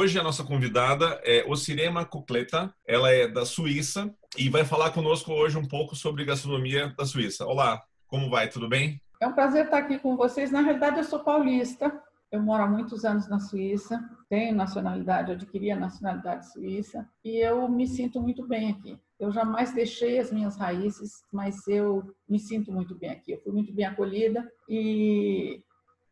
Hoje 0.00 0.16
a 0.16 0.22
nossa 0.22 0.44
convidada 0.44 1.20
é 1.24 1.44
Ocirema 1.44 2.04
Kukleta, 2.04 2.72
ela 2.86 3.10
é 3.10 3.26
da 3.26 3.44
Suíça 3.44 4.14
e 4.36 4.48
vai 4.48 4.64
falar 4.64 4.92
conosco 4.92 5.32
hoje 5.32 5.58
um 5.58 5.66
pouco 5.66 5.96
sobre 5.96 6.24
gastronomia 6.24 6.94
da 6.96 7.04
Suíça. 7.04 7.44
Olá, 7.44 7.82
como 8.06 8.30
vai? 8.30 8.48
Tudo 8.48 8.68
bem? 8.68 9.02
É 9.20 9.26
um 9.26 9.32
prazer 9.32 9.64
estar 9.64 9.78
aqui 9.78 9.98
com 9.98 10.16
vocês. 10.16 10.52
Na 10.52 10.60
realidade, 10.60 10.98
eu 10.98 11.02
sou 11.04 11.18
paulista. 11.18 12.00
Eu 12.30 12.40
moro 12.40 12.62
há 12.62 12.68
muitos 12.68 13.04
anos 13.04 13.28
na 13.28 13.40
Suíça, 13.40 14.00
tenho 14.28 14.54
nacionalidade, 14.54 15.32
adquiri 15.32 15.72
a 15.72 15.76
nacionalidade 15.76 16.48
suíça 16.52 17.04
e 17.24 17.36
eu 17.38 17.68
me 17.68 17.88
sinto 17.88 18.20
muito 18.20 18.46
bem 18.46 18.70
aqui. 18.70 18.96
Eu 19.18 19.32
jamais 19.32 19.74
deixei 19.74 20.20
as 20.20 20.30
minhas 20.30 20.56
raízes, 20.56 21.24
mas 21.32 21.66
eu 21.66 22.14
me 22.28 22.38
sinto 22.38 22.70
muito 22.70 22.94
bem 22.94 23.10
aqui. 23.10 23.32
Eu 23.32 23.40
fui 23.40 23.50
muito 23.50 23.74
bem 23.74 23.86
acolhida 23.86 24.48
e 24.68 25.60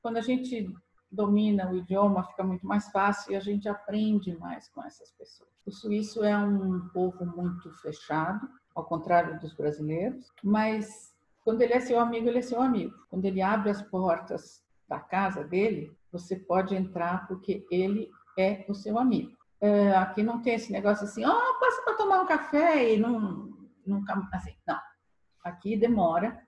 quando 0.02 0.16
a 0.16 0.23
gente 0.23 0.74
domina 1.16 1.70
o 1.70 1.77
idioma, 1.77 2.23
fica 2.25 2.45
muito 2.45 2.66
mais 2.66 2.88
fácil 2.91 3.33
e 3.33 3.37
a 3.37 3.41
gente 3.41 3.69
aprende 3.69 4.37
mais 4.38 4.69
com 4.69 4.84
essas 4.84 5.11
pessoas. 5.12 5.51
O 5.65 5.73
suíço 5.73 6.23
é 6.23 6.37
um 6.37 6.88
povo 6.91 7.24
muito 7.27 7.73
fechado, 7.80 8.48
ao 8.74 8.84
contrário 8.84 9.40
dos 9.40 9.55
brasileiros, 9.55 10.30
mas 10.45 11.16
quando 11.43 11.63
ele 11.63 11.73
é 11.73 11.80
seu 11.80 11.99
amigo, 11.99 12.29
ele 12.29 12.38
é 12.38 12.43
seu 12.43 12.60
amigo. 12.60 12.95
Quando 13.09 13.24
ele 13.24 13.40
abre 13.40 13.71
as 13.71 13.82
portas 13.82 14.63
da 14.88 15.01
casa 15.01 15.43
dele, 15.43 15.96
você 16.13 16.37
pode 16.37 16.74
entrar 16.74 17.27
porque 17.27 17.66
ele 17.71 18.10
é 18.38 18.66
o 18.68 18.74
seu 18.74 18.99
amigo. 18.99 19.35
É, 19.60 19.96
aqui 19.96 20.23
não 20.23 20.43
tem 20.43 20.55
esse 20.55 20.71
negócio 20.71 21.05
assim, 21.05 21.24
ó, 21.24 21.30
oh, 21.30 21.59
passa 21.59 21.83
para 21.83 21.95
tomar 21.95 22.21
um 22.21 22.27
café 22.27 22.93
e 22.93 22.99
não, 22.99 23.57
nunca, 23.87 24.29
assim, 24.33 24.55
não. 24.66 24.79
Aqui 25.43 25.77
demora, 25.77 26.46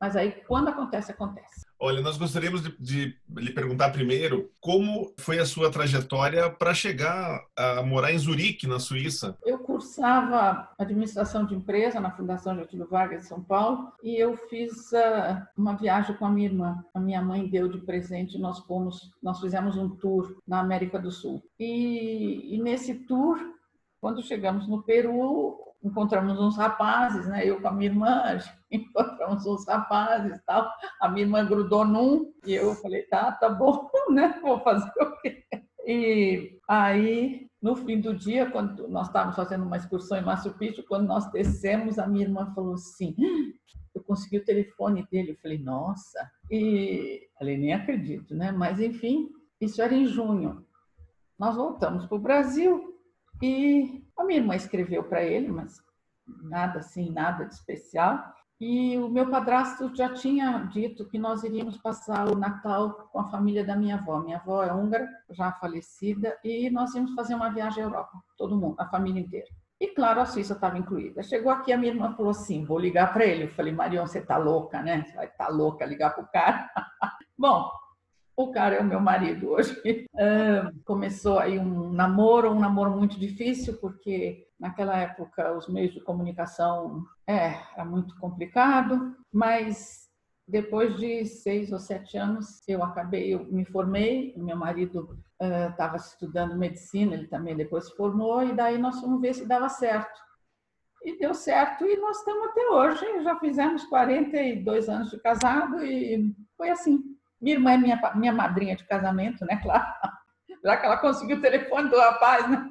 mas 0.00 0.16
aí 0.16 0.32
quando 0.46 0.68
acontece, 0.68 1.10
acontece. 1.10 1.66
Olha, 1.80 2.00
nós 2.00 2.18
gostaríamos 2.18 2.62
de, 2.62 2.76
de, 2.78 3.16
lhe 3.36 3.52
perguntar 3.52 3.90
primeiro 3.90 4.50
como 4.60 5.14
foi 5.16 5.38
a 5.38 5.46
sua 5.46 5.70
trajetória 5.70 6.50
para 6.50 6.74
chegar 6.74 7.44
a 7.56 7.82
morar 7.82 8.12
em 8.12 8.18
Zurique, 8.18 8.66
na 8.66 8.80
Suíça. 8.80 9.38
Eu 9.46 9.60
cursava 9.60 10.68
administração 10.76 11.46
de 11.46 11.54
empresa 11.54 12.00
na 12.00 12.10
Fundação 12.10 12.56
Getúlio 12.56 12.88
Vargas 12.88 13.22
de 13.22 13.28
São 13.28 13.40
Paulo 13.40 13.92
e 14.02 14.16
eu 14.16 14.36
fiz 14.48 14.90
uh, 14.90 15.40
uma 15.56 15.76
viagem 15.76 16.16
com 16.16 16.26
a 16.26 16.30
minha 16.30 16.48
irmã. 16.48 16.84
A 16.92 16.98
minha 16.98 17.22
mãe 17.22 17.48
deu 17.48 17.68
de 17.68 17.78
presente, 17.78 18.38
nós 18.38 18.58
fomos, 18.60 19.12
nós 19.22 19.38
fizemos 19.38 19.76
um 19.76 19.88
tour 19.88 20.36
na 20.46 20.58
América 20.58 20.98
do 20.98 21.12
Sul. 21.12 21.40
E, 21.60 22.56
e 22.56 22.60
nesse 22.60 22.94
tour, 22.94 23.38
quando 24.00 24.22
chegamos 24.22 24.66
no 24.66 24.82
Peru, 24.82 25.67
encontramos 25.82 26.38
uns 26.38 26.56
rapazes, 26.56 27.26
né? 27.26 27.46
Eu 27.46 27.60
com 27.60 27.68
a 27.68 27.72
minha 27.72 27.90
irmã, 27.90 28.22
encontramos 28.70 29.46
uns 29.46 29.66
rapazes 29.66 30.40
tal. 30.46 30.70
A 31.00 31.08
minha 31.08 31.24
irmã 31.24 31.44
grudou 31.46 31.84
num 31.84 32.32
e 32.44 32.54
eu 32.54 32.74
falei, 32.74 33.02
tá, 33.04 33.32
tá 33.32 33.48
bom, 33.48 33.88
né? 34.10 34.38
Vou 34.42 34.60
fazer 34.60 34.90
o 35.00 35.16
quê? 35.20 35.44
E 35.86 36.58
aí, 36.68 37.48
no 37.62 37.74
fim 37.74 38.00
do 38.00 38.14
dia, 38.14 38.50
quando 38.50 38.88
nós 38.88 39.06
estávamos 39.06 39.36
fazendo 39.36 39.64
uma 39.64 39.76
excursão 39.76 40.18
em 40.18 40.24
Machu 40.24 40.52
Picchu, 40.52 40.84
quando 40.86 41.06
nós 41.06 41.30
descemos, 41.30 41.98
a 41.98 42.06
minha 42.06 42.26
irmã 42.26 42.52
falou 42.54 42.74
assim, 42.74 43.14
eu 43.94 44.02
consegui 44.04 44.38
o 44.38 44.44
telefone 44.44 45.06
dele. 45.10 45.32
Eu 45.32 45.36
falei, 45.36 45.58
nossa. 45.58 46.30
E 46.50 47.28
falei, 47.38 47.56
nem 47.56 47.72
acredito, 47.72 48.34
né? 48.34 48.52
Mas, 48.52 48.80
enfim, 48.80 49.28
isso 49.60 49.80
era 49.80 49.94
em 49.94 50.06
junho. 50.06 50.64
Nós 51.38 51.56
voltamos 51.56 52.04
para 52.06 52.16
o 52.16 52.20
Brasil 52.20 52.87
e 53.42 54.04
a 54.16 54.24
minha 54.24 54.40
irmã 54.40 54.54
escreveu 54.54 55.04
para 55.04 55.22
ele, 55.22 55.48
mas 55.48 55.80
nada 56.42 56.80
assim, 56.80 57.10
nada 57.10 57.44
de 57.44 57.54
especial. 57.54 58.34
E 58.60 58.98
o 58.98 59.08
meu 59.08 59.30
padrasto 59.30 59.94
já 59.94 60.12
tinha 60.12 60.58
dito 60.64 61.08
que 61.08 61.16
nós 61.16 61.44
iríamos 61.44 61.76
passar 61.76 62.28
o 62.28 62.36
Natal 62.36 63.08
com 63.12 63.20
a 63.20 63.30
família 63.30 63.64
da 63.64 63.76
minha 63.76 63.94
avó. 63.94 64.18
Minha 64.18 64.38
avó 64.38 64.64
é 64.64 64.72
húngara, 64.72 65.08
já 65.30 65.52
falecida, 65.52 66.36
e 66.42 66.68
nós 66.68 66.92
íamos 66.94 67.14
fazer 67.14 67.34
uma 67.34 67.50
viagem 67.50 67.84
à 67.84 67.86
Europa, 67.86 68.20
todo 68.36 68.56
mundo, 68.56 68.74
a 68.80 68.88
família 68.88 69.20
inteira. 69.20 69.46
E 69.80 69.86
claro, 69.86 70.20
a 70.20 70.26
Suíça 70.26 70.54
estava 70.54 70.76
incluída. 70.76 71.22
Chegou 71.22 71.52
aqui, 71.52 71.72
a 71.72 71.78
minha 71.78 71.92
irmã 71.92 72.12
falou 72.16 72.32
assim: 72.32 72.64
vou 72.64 72.80
ligar 72.80 73.12
para 73.12 73.24
ele. 73.24 73.44
Eu 73.44 73.48
falei, 73.50 73.72
Marion, 73.72 74.04
você 74.04 74.20
tá 74.20 74.36
louca, 74.36 74.82
né? 74.82 75.04
Você 75.04 75.14
vai 75.14 75.28
tá 75.28 75.46
louca 75.48 75.86
ligar 75.86 76.12
para 76.14 76.24
o 76.24 76.26
cara. 76.26 76.68
Bom, 77.38 77.70
o 78.38 78.52
cara 78.52 78.76
é 78.76 78.80
o 78.80 78.84
meu 78.84 79.00
marido 79.00 79.50
hoje. 79.50 79.72
Uh, 80.14 80.70
começou 80.86 81.40
aí 81.40 81.58
um 81.58 81.92
namoro, 81.92 82.52
um 82.52 82.60
namoro 82.60 82.92
muito 82.92 83.18
difícil, 83.18 83.76
porque 83.78 84.46
naquela 84.58 84.96
época 84.96 85.52
os 85.56 85.68
meios 85.68 85.92
de 85.92 86.00
comunicação 86.00 87.04
é, 87.26 87.58
era 87.74 87.84
muito 87.84 88.16
complicado, 88.18 89.16
mas 89.32 90.08
depois 90.46 90.96
de 90.96 91.24
seis 91.24 91.72
ou 91.72 91.80
sete 91.80 92.16
anos 92.16 92.62
eu 92.68 92.82
acabei, 92.84 93.34
eu 93.34 93.44
me 93.46 93.64
formei, 93.64 94.32
meu 94.36 94.56
marido 94.56 95.18
estava 95.40 95.94
uh, 95.94 96.00
estudando 96.00 96.56
medicina, 96.56 97.14
ele 97.14 97.26
também 97.26 97.56
depois 97.56 97.86
se 97.86 97.96
formou, 97.96 98.44
e 98.44 98.54
daí 98.54 98.78
nós 98.78 99.00
fomos 99.00 99.20
ver 99.20 99.34
se 99.34 99.46
dava 99.46 99.68
certo. 99.68 100.20
E 101.04 101.18
deu 101.18 101.34
certo, 101.34 101.84
e 101.84 101.96
nós 101.96 102.18
estamos 102.18 102.48
até 102.48 102.68
hoje, 102.68 103.22
já 103.24 103.36
fizemos 103.40 103.84
42 103.86 104.88
anos 104.88 105.10
de 105.10 105.18
casado, 105.18 105.84
e 105.84 106.32
foi 106.56 106.70
assim. 106.70 107.17
Minha 107.40 107.56
irmã 107.56 107.72
é 107.72 107.76
minha, 107.78 108.12
minha 108.14 108.32
madrinha 108.32 108.76
de 108.76 108.84
casamento, 108.84 109.44
né? 109.44 109.60
Claro. 109.62 109.86
Já 110.64 110.76
que 110.76 110.86
ela 110.86 110.96
conseguiu 110.96 111.36
o 111.36 111.40
telefone 111.40 111.88
do 111.88 111.96
rapaz, 111.96 112.50
né? 112.50 112.68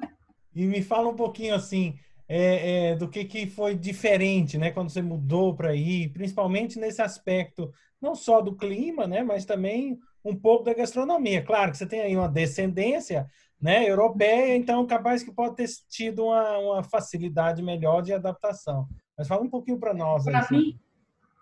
E 0.54 0.66
me 0.66 0.82
fala 0.82 1.08
um 1.08 1.16
pouquinho 1.16 1.54
assim 1.54 1.98
é, 2.28 2.90
é, 2.90 2.96
do 2.96 3.08
que, 3.08 3.24
que 3.24 3.46
foi 3.46 3.74
diferente, 3.74 4.58
né? 4.58 4.70
Quando 4.70 4.90
você 4.90 5.00
mudou 5.00 5.54
para 5.54 5.74
ir, 5.74 6.10
principalmente 6.12 6.78
nesse 6.78 7.00
aspecto, 7.00 7.72
não 8.00 8.14
só 8.14 8.42
do 8.42 8.54
clima, 8.54 9.06
né? 9.06 9.22
Mas 9.22 9.46
também 9.46 9.98
um 10.24 10.36
pouco 10.36 10.64
da 10.64 10.74
gastronomia. 10.74 11.42
Claro 11.42 11.70
que 11.70 11.78
você 11.78 11.86
tem 11.86 12.00
aí 12.00 12.16
uma 12.16 12.28
descendência 12.28 13.26
né, 13.60 13.88
europeia, 13.88 14.54
então 14.54 14.86
capaz 14.86 15.22
que 15.22 15.32
pode 15.32 15.56
ter 15.56 15.68
tido 15.88 16.26
uma, 16.26 16.58
uma 16.58 16.82
facilidade 16.82 17.62
melhor 17.62 18.02
de 18.02 18.12
adaptação. 18.12 18.86
Mas 19.16 19.26
fala 19.26 19.42
um 19.42 19.50
pouquinho 19.50 19.78
para 19.78 19.94
nós. 19.94 20.24
Para 20.24 20.46
mim, 20.50 20.78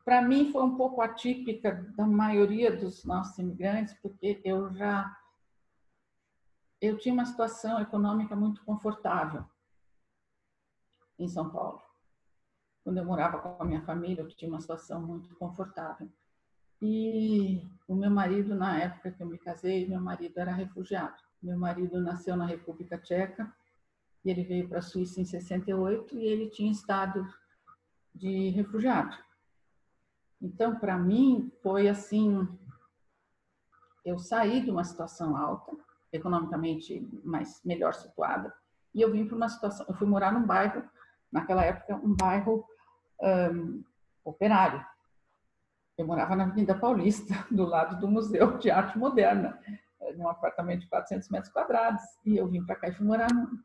para 0.07 0.23
mim 0.23 0.53
foi 0.53 0.63
um 0.63 0.77
pouco 0.77 1.03
atípica 1.03 1.85
da 1.97 2.07
maioria 2.07 2.75
dos 2.75 3.05
nossos 3.05 3.37
imigrantes, 3.39 3.93
porque 3.95 4.41
eu 4.45 4.73
já 4.73 5.13
eu 6.81 6.97
tinha 6.97 7.13
uma 7.13 7.25
situação 7.25 7.81
econômica 7.81 8.37
muito 8.37 8.63
confortável 8.65 9.45
em 11.19 11.27
São 11.27 11.51
Paulo. 11.51 11.83
Quando 12.85 12.99
eu 12.99 13.05
morava 13.05 13.41
com 13.41 13.61
a 13.61 13.67
minha 13.67 13.83
família, 13.83 14.23
eu 14.23 14.29
tinha 14.29 14.49
uma 14.49 14.61
situação 14.61 15.03
muito 15.03 15.35
confortável. 15.35 16.09
E 16.81 17.69
o 17.89 17.97
meu 17.97 18.11
marido, 18.11 18.55
na 18.55 18.79
época 18.79 19.11
que 19.11 19.21
eu 19.21 19.27
me 19.27 19.39
casei, 19.39 19.89
meu 19.89 20.01
marido 20.01 20.39
era 20.39 20.53
refugiado. 20.53 21.21
Meu 21.43 21.59
marido 21.59 22.01
nasceu 22.01 22.37
na 22.37 22.47
República 22.47 22.97
Tcheca 22.97 23.53
e 24.25 24.31
ele 24.31 24.45
veio 24.45 24.69
para 24.69 24.79
a 24.79 24.83
Suíça 24.83 25.21
em 25.21 25.25
68 25.25 26.17
e 26.17 26.27
ele 26.27 26.49
tinha 26.49 26.71
estado 26.71 27.27
de 28.15 28.51
refugiado. 28.51 29.26
Então, 30.41 30.79
para 30.79 30.99
mim, 30.99 31.51
foi 31.63 31.89
assim: 31.89 32.47
eu 34.05 34.19
saí 34.19 34.61
de 34.61 34.71
uma 34.71 34.85
situação 34.85 35.37
alta, 35.37 35.73
economicamente 36.13 37.01
mais 37.25 37.61
melhor 37.65 37.95
situada, 37.95 38.55
e 38.95 39.01
eu 39.01 39.11
vim 39.11 39.27
para 39.27 39.37
uma 39.37 39.49
situação. 39.49 39.87
Eu 39.89 39.95
fui 39.95 40.07
morar 40.07 40.33
num 40.33 40.47
bairro, 40.47 40.83
naquela 41.33 41.65
época, 41.65 41.97
um 41.97 42.15
bairro 42.15 42.65
um, 43.21 43.83
operário. 44.25 44.85
Eu 45.99 46.07
morava 46.07 46.37
na 46.37 46.45
Avenida 46.45 46.79
Paulista, 46.79 47.35
do 47.51 47.65
lado 47.65 47.99
do 47.99 48.09
Museu 48.09 48.59
de 48.59 48.71
Arte 48.71 48.99
Moderna, 48.99 49.59
num 50.17 50.29
apartamento 50.29 50.83
de 50.83 50.89
400 50.89 51.29
metros 51.31 51.53
quadrados, 51.53 52.03
e 52.25 52.37
eu 52.37 52.47
vim 52.47 52.65
para 52.65 52.77
cá 52.77 52.89
e 52.89 52.95
fui 52.95 53.07
morar. 53.07 53.33
No... 53.33 53.59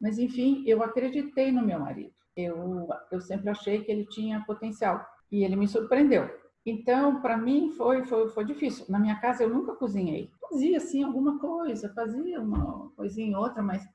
Mas, 0.00 0.18
enfim, 0.18 0.64
eu 0.66 0.82
acreditei 0.82 1.50
no 1.50 1.64
meu 1.64 1.80
marido. 1.80 2.14
Eu, 2.36 2.88
eu 3.10 3.20
sempre 3.20 3.48
achei 3.48 3.82
que 3.82 3.90
ele 3.90 4.04
tinha 4.04 4.44
potencial 4.44 5.06
e 5.30 5.44
ele 5.44 5.56
me 5.56 5.68
surpreendeu. 5.68 6.28
Então, 6.64 7.20
para 7.20 7.36
mim 7.36 7.70
foi, 7.72 8.02
foi 8.04 8.28
foi 8.28 8.44
difícil. 8.44 8.86
Na 8.88 8.98
minha 8.98 9.20
casa 9.20 9.44
eu 9.44 9.50
nunca 9.50 9.74
cozinhei. 9.74 10.30
Fazia 10.40 10.78
assim 10.78 11.02
alguma 11.02 11.38
coisa, 11.38 11.92
fazia 11.94 12.40
uma 12.40 12.90
coisinha 12.96 13.38
outra, 13.38 13.62
mas 13.62 13.86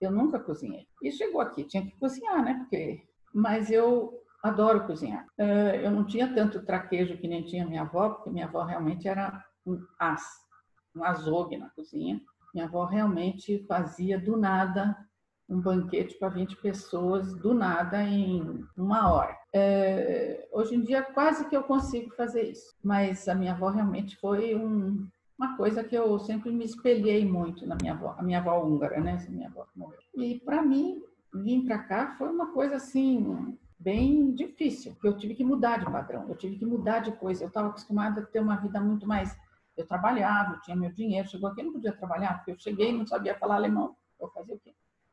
eu 0.00 0.10
nunca 0.10 0.38
cozinhei. 0.38 0.86
E 1.02 1.10
chegou 1.10 1.40
aqui, 1.40 1.64
tinha 1.64 1.84
que 1.84 1.98
cozinhar, 1.98 2.44
né? 2.44 2.54
Porque 2.60 3.02
mas 3.34 3.70
eu 3.70 4.12
adoro 4.42 4.86
cozinhar. 4.86 5.26
Eu 5.38 5.90
não 5.90 6.04
tinha 6.04 6.32
tanto 6.34 6.64
traquejo 6.64 7.16
que 7.16 7.28
nem 7.28 7.44
tinha 7.44 7.66
minha 7.66 7.82
avó, 7.82 8.10
porque 8.10 8.30
minha 8.30 8.46
avó 8.46 8.62
realmente 8.62 9.08
era 9.08 9.44
um 9.64 9.80
as, 9.98 10.22
um 10.94 11.04
azogue 11.04 11.56
na 11.56 11.70
cozinha. 11.70 12.20
Minha 12.52 12.66
avó 12.66 12.84
realmente 12.84 13.64
fazia 13.66 14.18
do 14.18 14.36
nada 14.36 14.96
um 15.52 15.60
banquete 15.60 16.14
para 16.14 16.30
20 16.30 16.56
pessoas 16.56 17.34
do 17.34 17.52
nada 17.52 18.02
em 18.02 18.64
uma 18.76 19.12
hora. 19.12 19.36
É, 19.52 20.48
hoje 20.50 20.74
em 20.74 20.80
dia 20.80 21.02
quase 21.02 21.48
que 21.48 21.56
eu 21.56 21.62
consigo 21.62 22.14
fazer 22.14 22.50
isso, 22.50 22.74
mas 22.82 23.28
a 23.28 23.34
minha 23.34 23.52
avó 23.52 23.68
realmente 23.68 24.16
foi 24.16 24.54
um, 24.54 25.06
uma 25.38 25.56
coisa 25.56 25.84
que 25.84 25.94
eu 25.94 26.18
sempre 26.18 26.50
me 26.50 26.64
espelhei 26.64 27.26
muito 27.26 27.66
na 27.66 27.76
minha 27.80 27.92
avó, 27.92 28.14
a 28.18 28.22
minha 28.22 28.38
avó 28.38 28.64
húngara, 28.64 28.98
né? 28.98 29.12
Essa 29.12 29.30
minha 29.30 29.48
avó 29.48 29.66
morreu. 29.76 29.98
E 30.16 30.40
para 30.40 30.62
mim 30.62 31.02
vir 31.34 31.64
para 31.64 31.78
cá 31.78 32.14
foi 32.16 32.30
uma 32.30 32.52
coisa 32.52 32.76
assim 32.76 33.56
bem 33.78 34.32
difícil, 34.32 34.92
porque 34.92 35.08
eu 35.08 35.16
tive 35.16 35.34
que 35.34 35.44
mudar 35.44 35.78
de 35.78 35.84
padrão, 35.84 36.26
eu 36.28 36.36
tive 36.36 36.56
que 36.56 36.64
mudar 36.64 37.00
de 37.00 37.12
coisa. 37.12 37.44
Eu 37.44 37.48
estava 37.48 37.68
acostumada 37.68 38.22
a 38.22 38.24
ter 38.24 38.40
uma 38.40 38.56
vida 38.56 38.80
muito 38.80 39.06
mais. 39.06 39.36
Eu 39.76 39.86
trabalhava, 39.86 40.54
eu 40.54 40.60
tinha 40.62 40.76
meu 40.76 40.92
dinheiro, 40.92 41.28
chegou 41.28 41.50
aqui, 41.50 41.60
eu 41.60 41.66
não 41.66 41.72
podia 41.72 41.92
trabalhar, 41.92 42.36
porque 42.36 42.52
eu 42.52 42.58
cheguei 42.58 42.90
e 42.90 42.96
não 42.96 43.06
sabia 43.06 43.34
falar 43.34 43.56
alemão. 43.56 43.96
Eu 44.20 44.28
fazia 44.28 44.54
o 44.54 44.58
quê? 44.60 44.71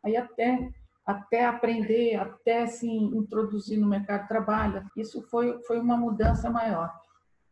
Aí 0.09 0.17
até 0.17 0.69
até 1.06 1.44
aprender, 1.44 2.15
até 2.17 2.67
se 2.67 2.88
introduzir 2.88 3.79
no 3.79 3.88
mercado 3.88 4.21
de 4.21 4.27
trabalho, 4.27 4.88
isso 4.95 5.23
foi, 5.23 5.59
foi 5.63 5.79
uma 5.79 5.97
mudança 5.97 6.51
maior. 6.51 6.94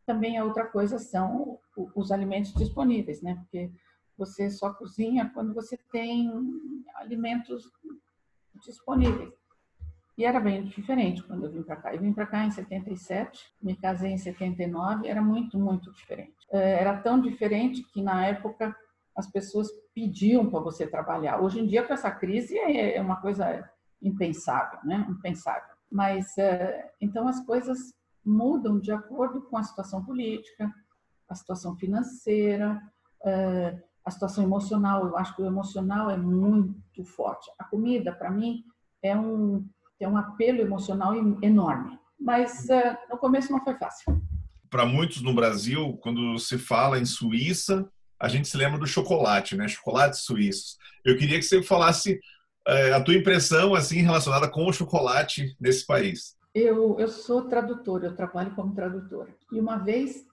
Também 0.05 0.37
a 0.37 0.43
outra 0.43 0.67
coisa 0.67 0.99
são 0.99 1.57
os 1.95 2.11
alimentos 2.11 2.53
disponíveis, 2.53 3.19
né? 3.19 3.35
Porque 3.35 3.71
você 4.15 4.51
só 4.51 4.71
cozinha 4.71 5.31
quando 5.33 5.55
você 5.55 5.75
tem 5.91 6.31
alimentos 6.97 7.63
disponíveis. 8.63 9.33
E 10.15 10.23
era 10.23 10.39
bem 10.39 10.65
diferente 10.65 11.23
quando 11.23 11.45
eu 11.45 11.51
vim 11.51 11.63
para 11.63 11.77
cá. 11.77 11.95
Eu 11.95 12.01
vim 12.01 12.13
para 12.13 12.27
cá 12.27 12.45
em 12.45 12.51
77, 12.51 13.43
me 13.59 13.75
casei 13.75 14.11
em 14.11 14.17
79, 14.19 15.07
era 15.07 15.21
muito, 15.21 15.57
muito 15.57 15.91
diferente. 15.93 16.35
É, 16.51 16.79
era 16.79 16.95
tão 17.01 17.19
diferente 17.19 17.81
que 17.91 18.03
na 18.03 18.27
época 18.27 18.75
as 19.15 19.25
pessoas 19.31 19.67
pediam 19.97 20.47
para 20.47 20.59
você 20.59 20.85
trabalhar. 20.85 21.41
Hoje 21.41 21.59
em 21.59 21.65
dia, 21.65 21.81
com 21.81 21.91
essa 21.91 22.11
crise, 22.11 22.55
é, 22.55 22.97
é 22.97 23.01
uma 23.01 23.15
coisa 23.15 23.67
impensável, 23.99 24.77
né? 24.83 25.07
Impensável. 25.09 25.75
Mas, 25.91 26.37
é, 26.37 26.91
então, 27.01 27.27
as 27.27 27.43
coisas 27.43 27.79
mudam 28.23 28.79
de 28.79 28.91
acordo 28.91 29.41
com 29.41 29.57
a 29.57 29.63
situação 29.63 30.05
política, 30.05 30.71
a 31.27 31.33
situação 31.33 31.75
financeira, 31.75 32.79
a 34.05 34.11
situação 34.11 34.43
emocional. 34.43 35.07
Eu 35.07 35.17
acho 35.17 35.35
que 35.35 35.41
o 35.41 35.47
emocional 35.47 36.11
é 36.11 36.17
muito 36.17 37.03
forte. 37.03 37.49
A 37.57 37.63
comida, 37.63 38.13
para 38.13 38.29
mim, 38.29 38.63
é 39.01 39.17
um 39.17 39.67
tem 39.97 40.07
um 40.07 40.15
apelo 40.17 40.61
emocional 40.61 41.15
enorme. 41.41 41.97
Mas 42.19 42.65
uh, 42.65 42.95
no 43.09 43.17
começo 43.17 43.51
não 43.51 43.63
foi 43.63 43.73
fácil. 43.73 44.21
Para 44.69 44.85
muitos 44.85 45.23
no 45.23 45.33
Brasil, 45.33 45.97
quando 46.03 46.37
se 46.37 46.59
fala 46.59 46.99
em 46.99 47.05
Suíça, 47.05 47.89
a 48.19 48.27
gente 48.27 48.47
se 48.47 48.57
lembra 48.57 48.79
do 48.79 48.87
chocolate, 48.87 49.55
né? 49.55 49.67
Chocolates 49.67 50.21
suíços. 50.21 50.77
Eu 51.03 51.17
queria 51.17 51.37
que 51.37 51.45
você 51.45 51.61
falasse 51.61 52.19
uh, 52.67 52.95
a 52.95 53.01
tua 53.01 53.15
impressão 53.15 53.75
assim 53.75 54.01
relacionada 54.01 54.49
com 54.49 54.65
o 54.65 54.73
chocolate 54.73 55.55
nesse 55.59 55.85
país. 55.85 56.35
Eu, 56.53 56.99
eu 56.99 57.07
sou 57.07 57.43
tradutora, 57.47 58.07
eu 58.07 58.15
trabalho 58.15 58.55
como 58.55 58.73
tradutora. 58.73 59.33
E 59.51 59.59
uma 59.59 59.77
vez 59.77 60.25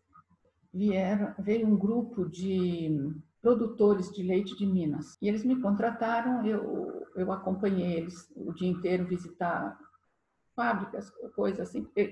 vieram, 0.72 1.34
veio 1.38 1.66
um 1.66 1.76
grupo 1.76 2.28
de 2.28 3.12
produtores 3.42 4.10
de 4.10 4.22
leite 4.22 4.56
de 4.56 4.64
Minas. 4.64 5.18
E 5.20 5.28
eles 5.28 5.44
me 5.44 5.60
contrataram, 5.60 6.46
eu, 6.46 7.06
eu 7.14 7.30
acompanhei 7.30 7.98
eles 7.98 8.32
o 8.34 8.52
dia 8.54 8.68
inteiro 8.68 9.06
visitar 9.06 9.78
fábricas, 10.56 11.10
coisas 11.34 11.68
assim. 11.68 11.86
Eu, 11.94 12.10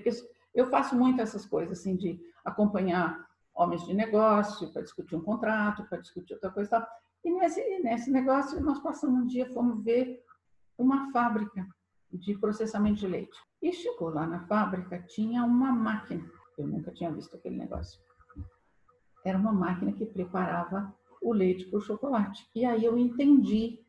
eu 0.53 0.67
faço 0.67 0.95
muito 0.95 1.19
essas 1.19 1.45
coisas, 1.45 1.79
assim, 1.79 1.95
de 1.95 2.19
acompanhar 2.45 3.25
homens 3.55 3.85
de 3.85 3.93
negócio 3.93 4.71
para 4.71 4.81
discutir 4.81 5.15
um 5.15 5.21
contrato, 5.21 5.85
para 5.85 5.99
discutir 5.99 6.33
outra 6.33 6.49
coisa 6.49 6.67
e 6.67 6.71
tal. 6.71 6.87
E 7.23 7.31
nesse, 7.31 7.79
nesse 7.79 8.11
negócio, 8.11 8.61
nós 8.61 8.79
passamos 8.79 9.21
um 9.21 9.27
dia, 9.27 9.51
fomos 9.53 9.83
ver 9.83 10.23
uma 10.77 11.11
fábrica 11.11 11.65
de 12.11 12.37
processamento 12.37 12.99
de 12.99 13.07
leite. 13.07 13.37
E 13.61 13.71
chegou 13.71 14.09
lá 14.09 14.27
na 14.27 14.45
fábrica, 14.45 15.01
tinha 15.07 15.43
uma 15.43 15.71
máquina. 15.71 16.29
Eu 16.57 16.67
nunca 16.67 16.91
tinha 16.91 17.11
visto 17.11 17.35
aquele 17.35 17.57
negócio. 17.57 17.99
Era 19.25 19.37
uma 19.37 19.53
máquina 19.53 19.93
que 19.93 20.05
preparava 20.05 20.93
o 21.21 21.31
leite 21.31 21.65
por 21.65 21.81
chocolate. 21.81 22.47
E 22.53 22.65
aí 22.65 22.83
eu 22.83 22.97
entendi 22.97 23.79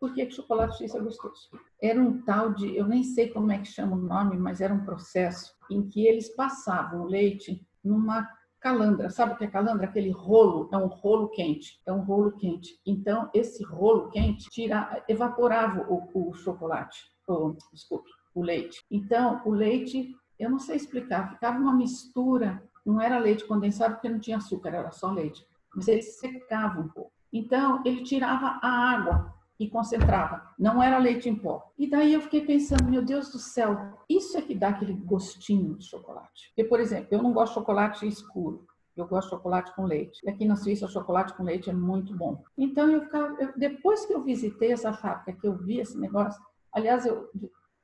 por 0.00 0.14
que, 0.14 0.24
que 0.24 0.34
chocolate 0.34 0.78
suíço 0.78 0.96
é 0.96 1.00
gostoso. 1.00 1.50
Era 1.80 2.00
um 2.00 2.22
tal 2.22 2.54
de, 2.54 2.74
eu 2.74 2.86
nem 2.86 3.04
sei 3.04 3.28
como 3.28 3.52
é 3.52 3.58
que 3.58 3.66
chama 3.66 3.94
o 3.94 4.00
nome, 4.00 4.38
mas 4.38 4.62
era 4.62 4.72
um 4.72 4.84
processo 4.84 5.54
em 5.70 5.86
que 5.86 6.06
eles 6.06 6.34
passavam 6.34 7.02
o 7.02 7.06
leite 7.06 7.64
numa 7.84 8.26
calandra. 8.60 9.10
Sabe 9.10 9.32
o 9.32 9.36
que 9.36 9.44
é 9.44 9.50
calandra? 9.50 9.86
Aquele 9.86 10.10
rolo, 10.10 10.68
é 10.72 10.76
um 10.76 10.86
rolo 10.86 11.28
quente. 11.30 11.80
É 11.86 11.92
um 11.92 12.00
rolo 12.00 12.32
quente. 12.32 12.80
Então, 12.86 13.30
esse 13.34 13.64
rolo 13.64 14.08
quente 14.10 14.48
tira, 14.50 15.02
evaporava 15.08 15.86
o, 15.88 16.08
o 16.14 16.34
chocolate, 16.34 16.98
o, 17.26 17.56
desculpe, 17.72 18.10
o 18.34 18.42
leite. 18.42 18.84
Então, 18.90 19.42
o 19.44 19.50
leite, 19.50 20.14
eu 20.38 20.50
não 20.50 20.58
sei 20.58 20.76
explicar, 20.76 21.32
ficava 21.32 21.58
uma 21.58 21.74
mistura. 21.74 22.62
Não 22.84 23.00
era 23.00 23.18
leite 23.18 23.46
condensado 23.46 23.94
porque 23.94 24.08
não 24.08 24.20
tinha 24.20 24.36
açúcar, 24.36 24.74
era 24.74 24.90
só 24.90 25.10
leite 25.10 25.44
mas 25.74 25.88
ele 25.88 26.02
secava 26.02 26.80
um 26.80 26.88
pouco. 26.88 27.12
Então, 27.32 27.82
ele 27.84 28.02
tirava 28.02 28.58
a 28.62 28.68
água 28.68 29.34
e 29.60 29.68
concentrava. 29.68 30.42
Não 30.58 30.82
era 30.82 30.96
leite 30.96 31.28
em 31.28 31.36
pó. 31.36 31.70
E 31.78 31.88
daí 31.88 32.14
eu 32.14 32.22
fiquei 32.22 32.46
pensando, 32.46 32.88
meu 32.88 33.04
Deus 33.04 33.30
do 33.30 33.38
céu, 33.38 33.92
isso 34.08 34.38
é 34.38 34.40
que 34.40 34.54
dá 34.54 34.70
aquele 34.70 34.94
gostinho 34.94 35.76
de 35.76 35.84
chocolate. 35.84 36.48
Porque, 36.48 36.64
por 36.64 36.80
exemplo, 36.80 37.08
eu 37.10 37.22
não 37.22 37.34
gosto 37.34 37.52
de 37.52 37.58
chocolate 37.60 38.08
escuro. 38.08 38.66
Eu 38.96 39.06
gosto 39.06 39.28
de 39.28 39.36
chocolate 39.36 39.76
com 39.76 39.84
leite. 39.84 40.18
E 40.24 40.30
aqui 40.30 40.46
na 40.46 40.56
Suíça, 40.56 40.86
o 40.86 40.90
chocolate 40.90 41.34
com 41.34 41.42
leite 41.42 41.68
é 41.68 41.74
muito 41.74 42.16
bom. 42.16 42.42
Então, 42.56 42.88
eu 42.90 43.02
ficava, 43.02 43.36
eu, 43.38 43.52
depois 43.54 44.06
que 44.06 44.14
eu 44.14 44.22
visitei 44.22 44.72
essa 44.72 44.94
fábrica, 44.94 45.38
que 45.38 45.46
eu 45.46 45.54
vi 45.54 45.78
esse 45.78 45.98
negócio, 45.98 46.42
aliás, 46.72 47.04
eu, 47.04 47.28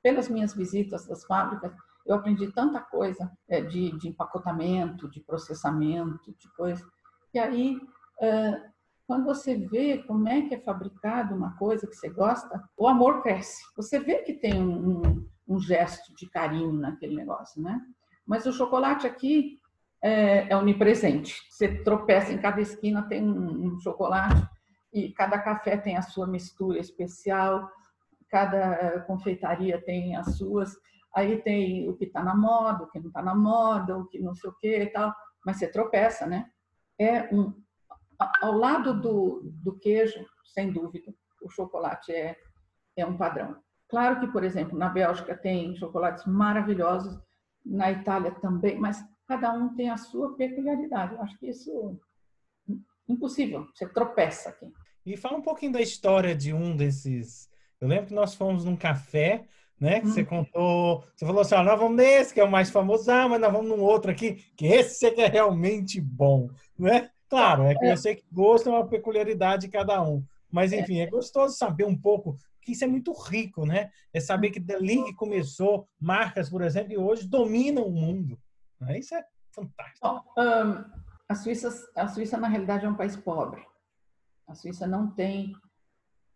pelas 0.03 0.31
minhas 0.31 0.55
visitas 0.55 1.07
das 1.07 1.27
fábricas, 1.27 1.73
eu 2.07 2.15
aprendi 2.15 2.51
tanta 2.53 2.81
coisa 2.81 3.31
é, 3.49 3.61
de, 3.61 3.97
de 3.99 4.09
empacotamento, 4.09 5.11
de 5.11 5.21
processamento, 5.21 6.35
de 6.39 6.49
coisa. 6.57 6.83
E 7.35 7.39
aí, 7.39 7.79
quando 9.07 9.25
você 9.25 9.57
vê 9.57 9.99
como 9.99 10.29
é 10.29 10.43
que 10.43 10.55
é 10.55 10.61
fabricado 10.61 11.35
uma 11.35 11.57
coisa 11.57 11.87
que 11.87 11.95
você 11.95 12.09
gosta, 12.09 12.63
o 12.77 12.89
amor 12.89 13.23
cresce. 13.23 13.63
Você 13.77 14.01
vê 14.01 14.17
que 14.23 14.35
tem 14.35 14.61
um, 14.61 15.25
um 15.47 15.61
gesto 15.61 16.15
de 16.17 16.29
carinho 16.29 16.73
naquele 16.73 17.15
negócio, 17.15 17.63
né? 17.63 17.81
Mas 18.27 18.47
o 18.47 18.53
chocolate 18.53 19.07
aqui 19.07 19.61
é, 20.03 20.53
é 20.53 20.57
onipresente. 20.57 21.41
Você 21.49 21.83
tropeça 21.85 22.33
em 22.33 22.39
cada 22.39 22.61
esquina 22.61 23.03
tem 23.09 23.23
um, 23.23 23.75
um 23.75 23.79
chocolate 23.79 24.45
e 24.93 25.13
cada 25.13 25.39
café 25.39 25.77
tem 25.77 25.97
a 25.97 26.03
sua 26.03 26.27
mistura 26.27 26.81
especial, 26.81 27.71
cada 28.29 29.01
confeitaria 29.03 29.81
tem 29.83 30.17
as 30.17 30.37
suas. 30.37 30.77
Aí 31.15 31.41
tem 31.43 31.89
o 31.89 31.97
que 31.97 32.07
está 32.07 32.23
na 32.23 32.35
moda, 32.35 32.85
o 32.85 32.91
que 32.91 32.99
não 32.99 33.09
está 33.09 33.23
na 33.23 33.35
moda, 33.35 33.97
o 33.97 34.07
que 34.07 34.19
não 34.19 34.35
sei 34.35 34.51
o 34.51 34.55
que 34.55 34.83
e 34.83 34.87
tal. 34.87 35.15
Mas 35.45 35.59
você 35.59 35.69
tropeça, 35.69 36.27
né? 36.27 36.51
é 36.99 37.29
um, 37.35 37.53
ao 38.41 38.53
lado 38.53 39.01
do, 39.01 39.43
do 39.45 39.79
queijo, 39.79 40.25
sem 40.45 40.73
dúvida, 40.73 41.13
o 41.43 41.51
chocolate 41.51 42.13
é, 42.13 42.37
é 42.97 43.05
um 43.05 43.17
padrão. 43.17 43.57
Claro 43.89 44.21
que, 44.21 44.27
por 44.29 44.43
exemplo, 44.43 44.77
na 44.79 44.89
Bélgica 44.89 45.37
tem 45.37 45.77
chocolates 45.77 46.25
maravilhosos, 46.27 47.19
na 47.65 47.91
Itália 47.91 48.33
também, 48.33 48.79
mas 48.79 49.03
cada 49.27 49.53
um 49.53 49.75
tem 49.75 49.91
a 49.91 49.97
sua 49.97 50.37
peculiaridade. 50.37 51.15
Eu 51.15 51.23
acho 51.23 51.39
que 51.39 51.49
isso 51.49 51.99
é 52.69 53.13
impossível, 53.13 53.67
você 53.75 53.89
tropeça 53.89 54.51
aqui. 54.51 54.73
E 55.05 55.17
fala 55.17 55.37
um 55.37 55.43
pouquinho 55.43 55.73
da 55.73 55.81
história 55.81 56.35
de 56.35 56.53
um 56.53 56.77
desses. 56.77 57.49
Eu 57.81 57.89
lembro 57.89 58.07
que 58.07 58.15
nós 58.15 58.35
fomos 58.35 58.65
num 58.65 58.77
café, 58.77 59.47
né? 59.79 60.01
Que 60.01 60.07
hum. 60.07 60.11
você 60.11 60.25
contou, 60.25 61.05
você 61.15 61.25
falou 61.25 61.43
assim: 61.43 61.55
ah, 61.55 61.63
nós 61.63 61.79
vamos 61.79 61.97
nesse, 61.97 62.35
que 62.35 62.41
é 62.41 62.45
o 62.45 62.51
mais 62.51 62.71
famoso, 62.71 63.11
ah, 63.11 63.29
mas 63.29 63.41
nós 63.41 63.53
vamos 63.53 63.69
num 63.69 63.83
outro 63.83 64.11
aqui, 64.11 64.35
que 64.57 64.67
esse 64.67 65.07
é 65.07 65.27
realmente 65.27 66.01
bom 66.01 66.49
né? 66.79 67.11
Claro, 67.29 67.65
é 67.65 67.75
que 67.75 67.85
eu 67.85 67.97
sei 67.97 68.17
que 68.17 68.25
gosto 68.33 68.69
é 68.69 68.73
uma 68.73 68.87
peculiaridade 68.87 69.67
de 69.67 69.73
cada 69.73 70.01
um. 70.03 70.25
Mas, 70.51 70.73
é. 70.73 70.81
enfim, 70.81 71.01
é 71.01 71.07
gostoso 71.07 71.57
saber 71.57 71.85
um 71.85 71.97
pouco, 71.97 72.39
que 72.63 72.73
isso 72.73 72.85
é 72.85 72.87
muito 72.87 73.13
rico, 73.13 73.67
né? 73.67 73.91
É 74.13 74.21
saber 74.21 74.51
que 74.51 74.61
dali 74.61 75.05
que 75.05 75.15
começou, 75.15 75.89
marcas, 76.01 76.49
por 76.49 76.63
exemplo, 76.63 76.91
que 76.91 76.99
hoje 76.99 77.29
dominam 77.29 77.85
o 77.85 77.93
mundo. 77.93 78.39
Né? 78.81 78.99
Isso 78.99 79.15
é 79.15 79.25
fantástico. 79.53 80.25
Um, 80.37 80.85
a, 81.29 81.35
Suíça, 81.35 81.91
a 81.95 82.09
Suíça, 82.09 82.37
na 82.37 82.49
realidade, 82.49 82.87
é 82.87 82.89
um 82.89 82.97
país 82.97 83.17
pobre. 83.17 83.65
A 84.47 84.55
Suíça 84.55 84.87
não 84.87 85.11
tem 85.11 85.55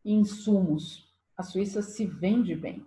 insumos. 0.05 1.09
A 1.37 1.43
Suíça 1.43 1.83
se 1.83 2.07
vende 2.07 2.55
bem. 2.55 2.85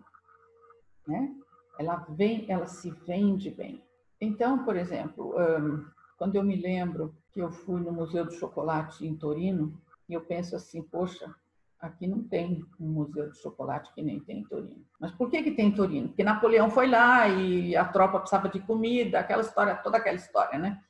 Né? 1.07 1.33
Ela, 1.79 2.05
vem, 2.09 2.45
ela 2.49 2.67
se 2.67 2.91
vende 2.91 3.49
bem. 3.49 3.83
Então, 4.19 4.63
por 4.63 4.75
exemplo, 4.75 5.35
um, 5.37 5.85
quando 6.17 6.35
eu 6.35 6.43
me 6.43 6.55
lembro 6.55 7.15
que 7.31 7.39
eu 7.39 7.51
fui 7.51 7.81
no 7.81 7.91
Museu 7.91 8.25
do 8.25 8.33
Chocolate 8.33 9.05
em 9.05 9.15
Torino, 9.15 9.79
e 10.07 10.13
eu 10.13 10.21
penso 10.21 10.55
assim, 10.55 10.81
poxa, 10.81 11.33
aqui 11.79 12.07
não 12.07 12.23
tem 12.23 12.65
um 12.79 12.87
museu 12.87 13.29
de 13.29 13.37
chocolate 13.37 13.93
que 13.93 14.01
nem 14.01 14.19
tem 14.19 14.39
em 14.39 14.43
Torino. 14.43 14.85
Mas 14.99 15.11
por 15.11 15.29
que 15.29 15.43
que 15.43 15.51
tem 15.51 15.67
em 15.67 15.75
Torino? 15.75 16.07
Porque 16.07 16.23
Napoleão 16.23 16.69
foi 16.69 16.87
lá 16.87 17.27
e 17.27 17.75
a 17.75 17.83
tropa 17.83 18.19
precisava 18.19 18.47
de 18.47 18.61
comida, 18.61 19.19
aquela 19.19 19.41
história, 19.41 19.75
toda 19.75 19.97
aquela 19.97 20.15
história, 20.15 20.57
né? 20.57 20.81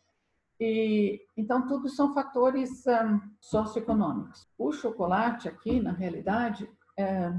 E, 0.60 1.20
então, 1.36 1.68
tudo 1.68 1.89
são 1.89 2.13
fatores 2.13 2.86
um, 2.86 3.20
socioeconômicos. 3.42 4.48
O 4.58 4.72
chocolate 4.72 5.50
aqui, 5.50 5.80
na 5.80 5.92
realidade, 5.92 6.70
é, 6.96 7.34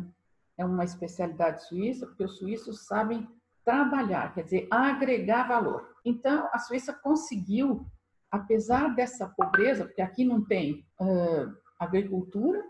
é 0.58 0.64
uma 0.64 0.84
especialidade 0.84 1.64
suíça, 1.64 2.06
porque 2.06 2.24
os 2.24 2.36
suíços 2.38 2.86
sabem 2.86 3.26
trabalhar, 3.64 4.34
quer 4.34 4.42
dizer, 4.42 4.66
agregar 4.70 5.46
valor. 5.46 5.93
Então, 6.04 6.48
a 6.52 6.58
Suíça 6.58 6.92
conseguiu, 6.92 7.86
apesar 8.30 8.94
dessa 8.94 9.28
pobreza, 9.28 9.86
porque 9.86 10.02
aqui 10.02 10.24
não 10.24 10.44
tem 10.44 10.86
uh, 11.00 11.56
agricultura, 11.78 12.62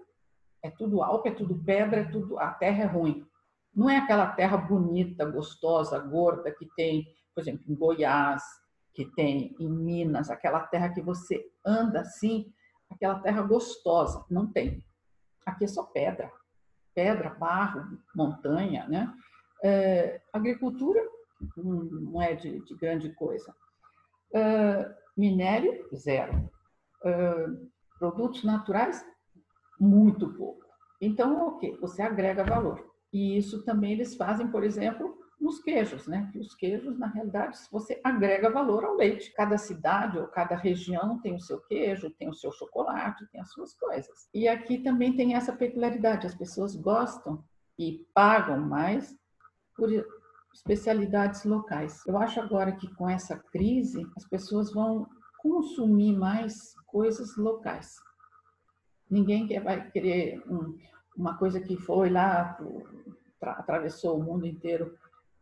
é 0.62 0.70
tudo 0.70 1.02
alto, 1.02 1.28
é 1.28 1.32
tudo 1.32 1.62
pedra, 1.62 2.02
é 2.02 2.04
tudo, 2.04 2.38
a 2.38 2.50
terra 2.52 2.84
é 2.84 2.86
ruim. 2.86 3.26
Não 3.74 3.90
é 3.90 3.98
aquela 3.98 4.28
terra 4.28 4.56
bonita, 4.56 5.24
gostosa, 5.24 5.98
gorda 5.98 6.50
que 6.52 6.66
tem, 6.76 7.04
por 7.34 7.40
exemplo, 7.40 7.64
em 7.68 7.74
Goiás, 7.74 8.42
que 8.94 9.04
tem 9.04 9.54
em 9.58 9.68
Minas, 9.68 10.30
aquela 10.30 10.60
terra 10.60 10.90
que 10.90 11.02
você 11.02 11.44
anda 11.66 12.00
assim, 12.00 12.52
aquela 12.88 13.18
terra 13.18 13.42
gostosa. 13.42 14.24
Não 14.30 14.46
tem. 14.50 14.84
Aqui 15.44 15.64
é 15.64 15.68
só 15.68 15.82
pedra. 15.82 16.30
Pedra, 16.94 17.30
barro, 17.30 17.98
montanha, 18.14 18.86
né? 18.88 19.12
É, 19.62 20.22
agricultura 20.32 21.00
não 21.56 22.20
é 22.20 22.34
de, 22.34 22.60
de 22.64 22.74
grande 22.74 23.10
coisa. 23.14 23.54
É, 24.32 24.94
minério, 25.16 25.88
zero. 25.94 26.50
É, 27.04 27.46
produtos 27.98 28.42
naturais, 28.44 29.04
muito 29.78 30.32
pouco. 30.34 30.64
Então, 31.00 31.48
o 31.48 31.58
que? 31.58 31.72
Você 31.78 32.02
agrega 32.02 32.44
valor. 32.44 32.84
E 33.12 33.36
isso 33.36 33.64
também 33.64 33.92
eles 33.92 34.16
fazem, 34.16 34.48
por 34.48 34.64
exemplo, 34.64 35.16
nos 35.40 35.60
queijos, 35.60 36.06
né? 36.06 36.28
Que 36.32 36.38
os 36.38 36.54
queijos, 36.54 36.98
na 36.98 37.06
realidade, 37.06 37.58
você 37.70 38.00
agrega 38.02 38.50
valor 38.50 38.84
ao 38.84 38.96
leite. 38.96 39.32
Cada 39.34 39.58
cidade 39.58 40.18
ou 40.18 40.26
cada 40.26 40.56
região 40.56 41.20
tem 41.20 41.34
o 41.34 41.40
seu 41.40 41.60
queijo, 41.60 42.10
tem 42.10 42.28
o 42.28 42.34
seu 42.34 42.50
chocolate, 42.50 43.26
tem 43.30 43.40
as 43.40 43.52
suas 43.52 43.74
coisas. 43.74 44.28
E 44.32 44.48
aqui 44.48 44.78
também 44.78 45.14
tem 45.14 45.34
essa 45.34 45.52
peculiaridade: 45.52 46.26
as 46.26 46.34
pessoas 46.34 46.74
gostam 46.74 47.44
e 47.78 48.06
pagam 48.14 48.60
mais 48.60 49.14
por 49.76 49.90
especialidades 50.54 51.44
locais. 51.44 52.00
Eu 52.06 52.16
acho 52.16 52.40
agora 52.40 52.72
que 52.72 52.88
com 52.94 53.10
essa 53.10 53.36
crise 53.36 54.06
as 54.16 54.26
pessoas 54.26 54.72
vão 54.72 55.06
consumir 55.38 56.16
mais 56.16 56.74
coisas 56.86 57.36
locais. 57.36 57.96
Ninguém 59.10 59.46
vai 59.60 59.90
querer 59.90 60.42
um, 60.48 60.78
uma 61.16 61.36
coisa 61.36 61.60
que 61.60 61.76
foi 61.76 62.08
lá, 62.08 62.56
atravessou 63.42 64.18
o 64.18 64.22
mundo 64.22 64.46
inteiro 64.46 64.96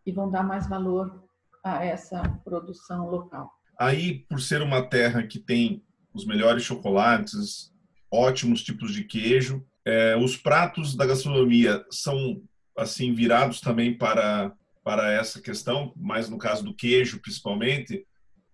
e 0.05 0.11
vão 0.11 0.31
dar 0.31 0.43
mais 0.43 0.69
valor 0.69 1.23
a 1.63 1.85
essa 1.85 2.21
produção 2.43 3.09
local. 3.09 3.53
Aí, 3.79 4.21
por 4.29 4.41
ser 4.41 4.63
uma 4.63 4.83
terra 4.83 5.23
que 5.23 5.39
tem 5.39 5.85
os 6.13 6.27
melhores 6.27 6.65
chocolates, 6.65 7.73
ótimos 8.11 8.63
tipos 8.63 8.93
de 8.93 9.05
queijo, 9.05 9.65
é, 9.85 10.17
os 10.17 10.37
pratos 10.37 10.97
da 10.97 11.07
gastronomia 11.07 11.85
são 11.91 12.43
assim 12.77 13.15
virados 13.15 13.61
também 13.61 13.97
para 13.97 14.53
para 14.83 15.13
essa 15.13 15.41
questão, 15.41 15.93
mais 15.97 16.29
no 16.29 16.39
caso 16.39 16.65
do 16.65 16.75
queijo 16.75 17.21
principalmente. 17.21 18.07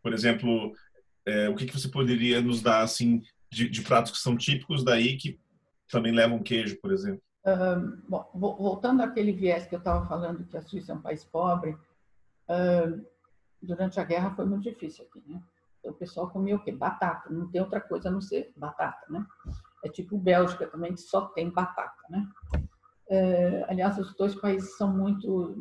Por 0.03 0.13
exemplo, 0.13 0.73
é, 1.27 1.49
o 1.49 1.55
que, 1.55 1.67
que 1.67 1.79
você 1.79 1.89
poderia 1.89 2.41
nos 2.41 2.63
dar 2.63 2.83
assim 2.83 3.23
de, 3.51 3.69
de, 3.69 3.83
pratos 3.83 4.13
que 4.13 4.19
são 4.19 4.37
típicos 4.37 4.85
daí 4.85 5.17
que 5.17 5.39
também 5.91 6.13
levam 6.13 6.43
queijo, 6.43 6.79
por 6.81 6.93
exemplo? 6.93 7.23
bom, 8.07 8.31
voltando 8.35 9.03
àquele 9.03 9.33
viés 9.33 9.67
que 9.67 9.75
eu 9.75 9.79
estava 9.79 10.07
falando 10.07 10.45
que 10.45 10.57
a 10.57 10.61
Suíça 10.61 10.93
é 10.93 10.95
um 10.95 11.01
país 11.01 11.25
pobre, 11.25 11.79
durante 13.63 13.99
a 13.99 14.05
guerra 14.05 14.35
foi 14.35 14.45
muito 14.45 14.65
difícil 14.65 15.07
aqui, 15.07 15.23
né? 15.27 15.41
Então, 15.79 15.93
o 15.93 15.95
pessoal 15.95 16.29
comia 16.29 16.57
o 16.57 16.63
quê? 16.63 16.73
Batata, 16.73 17.31
não 17.31 17.49
tem 17.49 17.61
outra 17.61 17.81
coisa 17.81 18.09
a 18.09 18.13
não 18.13 18.21
ser 18.21 18.53
batata, 18.57 19.07
né? 19.09 19.25
É 19.85 19.89
tipo 19.89 20.19
Bélgica 20.19 20.67
também, 20.67 20.93
que 20.93 21.01
só 21.01 21.27
tem 21.27 21.51
batata, 21.51 22.03
né? 22.11 22.29
É, 23.09 23.65
aliás, 23.69 23.99
os 23.99 24.15
dois 24.15 24.35
países 24.35 24.77
são 24.77 24.93
muito, 24.95 25.57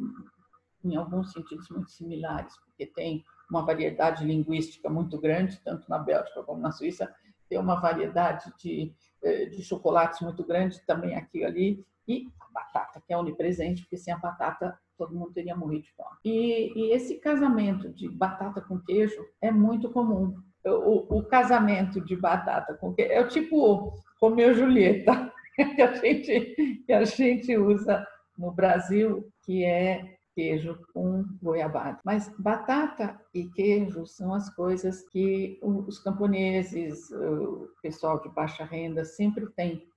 em 0.94 0.96
alguns 0.96 1.32
sentidos, 1.32 1.70
muito 1.70 1.92
similares, 1.92 2.58
porque 2.60 2.86
tem 2.86 3.24
uma 3.50 3.66
variedade 3.66 4.26
linguística 4.26 4.90
muito 4.90 5.20
grande, 5.20 5.60
tanto 5.64 5.90
na 5.90 5.98
Bélgica 5.98 6.44
como 6.44 6.62
na 6.62 6.72
Suíça, 6.72 7.14
tem 7.50 7.58
uma 7.58 7.80
variedade 7.80 8.52
de 8.58 8.94
eh, 9.24 9.46
de 9.46 9.64
chocolates 9.64 10.22
muito 10.22 10.44
grande 10.44 10.80
também 10.86 11.16
aqui 11.16 11.40
e 11.40 11.46
ali, 11.46 11.86
e 12.08 12.28
a 12.40 12.46
batata, 12.54 13.02
que 13.06 13.12
é 13.12 13.18
onipresente, 13.18 13.82
porque 13.82 13.98
sem 13.98 14.14
a 14.14 14.18
batata 14.18 14.78
todo 14.96 15.16
mundo 15.16 15.34
teria 15.34 15.56
morrido 15.56 15.84
de 15.84 15.92
fome. 15.94 16.16
E, 16.24 16.72
e 16.76 16.92
esse 16.94 17.16
casamento 17.16 17.90
de 17.90 18.08
batata 18.08 18.62
com 18.62 18.80
queijo 18.80 19.26
é 19.42 19.52
muito 19.52 19.90
comum. 19.92 20.38
O, 20.66 21.18
o 21.18 21.24
casamento 21.24 22.00
de 22.00 22.16
batata 22.16 22.76
com 22.76 22.94
queijo 22.94 23.12
é 23.12 23.22
o 23.22 23.28
tipo 23.28 23.94
Romeu 24.22 24.54
Julieta, 24.54 25.34
que 25.76 25.82
a 25.82 25.96
gente, 25.96 26.84
que 26.86 26.94
a 26.94 27.04
gente 27.04 27.58
usa 27.58 28.06
no 28.38 28.52
Brasil, 28.52 29.28
que 29.44 29.66
é 29.66 30.17
queijo 30.38 30.80
com 30.94 31.26
goiabada. 31.42 32.00
Mas 32.06 32.32
batata 32.38 33.20
e 33.34 33.50
queijo 33.50 34.06
são 34.06 34.36
as 34.36 34.54
coisas 34.54 35.02
que 35.10 35.60
os 35.64 35.98
camponeses, 35.98 37.10
o 37.10 37.72
pessoal 37.82 38.22
de 38.22 38.30
baixa 38.30 38.64
renda 38.64 39.04
sempre 39.04 39.48
tem, 39.56 39.90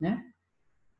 né? 0.00 0.24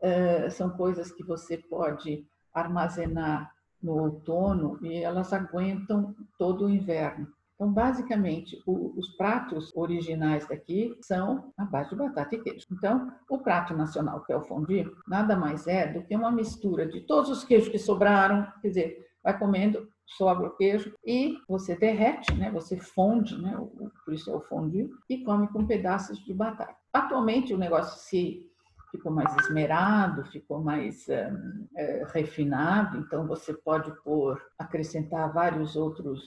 Uh, 0.02 0.50
são 0.50 0.70
coisas 0.70 1.12
que 1.12 1.22
você 1.22 1.56
pode 1.56 2.26
armazenar 2.52 3.54
no 3.80 4.02
outono 4.02 4.76
e 4.84 4.96
elas 4.96 5.32
aguentam 5.32 6.16
todo 6.36 6.66
o 6.66 6.70
inverno. 6.70 7.32
Então, 7.58 7.72
basicamente, 7.72 8.62
o, 8.64 8.96
os 8.96 9.16
pratos 9.16 9.74
originais 9.74 10.46
daqui 10.46 10.96
são 11.00 11.52
a 11.58 11.64
base 11.64 11.90
de 11.90 11.96
batata 11.96 12.36
e 12.36 12.40
queijo. 12.40 12.64
Então, 12.70 13.12
o 13.28 13.38
prato 13.38 13.74
nacional, 13.74 14.22
que 14.24 14.32
é 14.32 14.36
o 14.36 14.44
fondue, 14.44 14.88
nada 15.08 15.36
mais 15.36 15.66
é 15.66 15.92
do 15.92 16.04
que 16.04 16.14
uma 16.14 16.30
mistura 16.30 16.86
de 16.86 17.00
todos 17.00 17.28
os 17.28 17.42
queijos 17.42 17.68
que 17.68 17.78
sobraram, 17.78 18.46
quer 18.62 18.68
dizer, 18.68 19.08
vai 19.24 19.36
comendo, 19.36 19.88
sobra 20.06 20.46
o 20.46 20.56
queijo 20.56 20.94
e 21.04 21.36
você 21.48 21.74
derrete, 21.74 22.32
né? 22.32 22.48
Você 22.52 22.76
funde, 22.78 23.36
né? 23.42 23.58
Por 24.04 24.14
isso 24.14 24.30
é 24.30 24.36
o 24.36 24.40
fondue 24.40 24.88
e 25.10 25.24
come 25.24 25.48
com 25.48 25.66
pedaços 25.66 26.24
de 26.24 26.32
batata. 26.32 26.76
Atualmente 26.92 27.52
o 27.52 27.58
negócio 27.58 27.98
se 28.08 28.47
ficou 28.90 29.12
mais 29.12 29.34
esmerado, 29.36 30.24
ficou 30.26 30.62
mais 30.62 31.08
é, 31.08 32.04
refinado, 32.12 32.98
então 32.98 33.26
você 33.26 33.52
pode 33.52 33.90
pôr, 34.02 34.42
acrescentar 34.58 35.32
vários 35.32 35.76
outros 35.76 36.26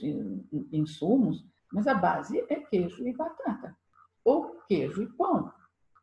insumos, 0.72 1.44
mas 1.72 1.86
a 1.86 1.94
base 1.94 2.44
é 2.48 2.56
queijo 2.56 3.06
e 3.06 3.12
batata, 3.12 3.76
ou 4.24 4.56
queijo 4.68 5.02
e 5.02 5.06
pão. 5.06 5.52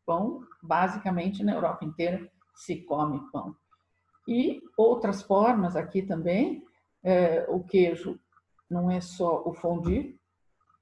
Pão, 0.06 0.44
basicamente, 0.62 1.44
na 1.44 1.54
Europa 1.54 1.86
inteira 1.86 2.30
se 2.56 2.82
come 2.82 3.22
pão. 3.32 3.56
E 4.28 4.62
outras 4.78 5.22
formas 5.22 5.76
aqui 5.76 6.02
também, 6.02 6.64
é, 7.04 7.46
o 7.50 7.64
queijo 7.64 8.20
não 8.70 8.92
é 8.92 9.00
só 9.00 9.44
o 9.46 9.54
fondue, 9.54 10.20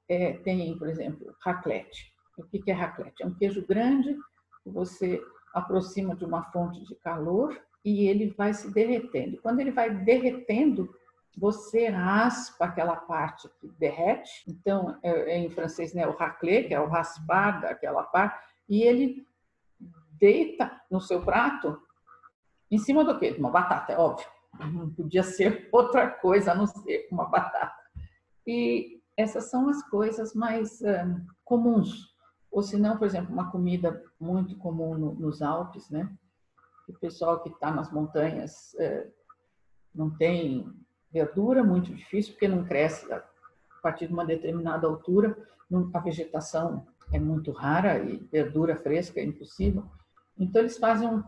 é, 0.10 0.34
tem, 0.34 0.78
por 0.78 0.88
exemplo, 0.88 1.36
raclette. 1.42 2.14
O 2.38 2.44
que 2.44 2.70
é 2.70 2.74
raclette? 2.74 3.24
É 3.24 3.26
um 3.26 3.34
queijo 3.34 3.66
grande 3.66 4.18
você 4.66 5.22
aproxima 5.58 6.16
de 6.16 6.26
uma 6.26 6.44
fonte 6.52 6.84
de 6.84 6.96
calor 6.96 7.60
e 7.84 8.08
ele 8.08 8.30
vai 8.32 8.54
se 8.54 8.72
derretendo. 8.72 9.38
Quando 9.42 9.60
ele 9.60 9.72
vai 9.72 9.90
derretendo, 9.90 10.94
você 11.38 11.88
raspa 11.88 12.66
aquela 12.66 12.96
parte 12.96 13.48
que 13.60 13.68
derrete. 13.80 14.44
Então, 14.48 14.98
é, 15.04 15.36
é 15.36 15.38
em 15.38 15.50
francês, 15.50 15.94
né, 15.94 16.08
o 16.08 16.16
raclé, 16.16 16.64
que 16.64 16.74
é 16.74 16.80
o 16.80 16.88
raspar 16.88 17.62
daquela 17.62 18.04
parte, 18.04 18.40
e 18.68 18.82
ele 18.82 19.26
deita 20.20 20.82
no 20.90 21.00
seu 21.00 21.22
prato 21.22 21.80
em 22.70 22.78
cima 22.78 23.06
do 23.06 23.18
quê? 23.18 23.32
De 23.32 23.40
uma 23.40 23.52
batata, 23.52 23.94
é 23.94 23.98
óbvio. 23.98 24.28
Não 24.60 24.90
podia 24.90 25.24
ser 25.24 25.70
outra 25.72 26.10
coisa 26.10 26.52
a 26.52 26.56
não 26.56 26.66
ser 26.66 27.08
uma 27.12 27.26
batata. 27.26 27.82
E 28.46 29.02
essas 29.16 29.50
são 29.50 29.70
as 29.70 29.82
coisas 29.90 30.34
mais 30.34 30.82
um, 30.82 31.26
comuns 31.46 32.17
ou 32.58 32.64
se 32.64 32.76
não, 32.76 32.98
por 32.98 33.06
exemplo, 33.06 33.32
uma 33.32 33.52
comida 33.52 34.04
muito 34.20 34.58
comum 34.58 34.98
no, 34.98 35.14
nos 35.14 35.44
Alpes, 35.44 35.92
né? 35.92 36.12
O 36.90 36.94
pessoal 36.94 37.40
que 37.44 37.50
está 37.50 37.70
nas 37.70 37.92
montanhas 37.92 38.74
é, 38.80 39.06
não 39.94 40.10
tem 40.10 40.68
verdura, 41.14 41.64
muito 41.64 41.94
difícil, 41.94 42.34
porque 42.34 42.48
não 42.48 42.66
cresce 42.66 43.14
a 43.14 43.24
partir 43.84 44.08
de 44.08 44.14
uma 44.14 44.26
determinada 44.26 44.88
altura. 44.88 45.38
A 45.94 46.00
vegetação 46.00 46.88
é 47.14 47.20
muito 47.20 47.52
rara 47.52 48.00
e 48.00 48.18
verdura 48.32 48.76
fresca 48.76 49.20
é 49.20 49.24
impossível. 49.24 49.84
Então, 50.36 50.60
eles 50.60 50.80
fazem 50.80 51.08
um, 51.08 51.24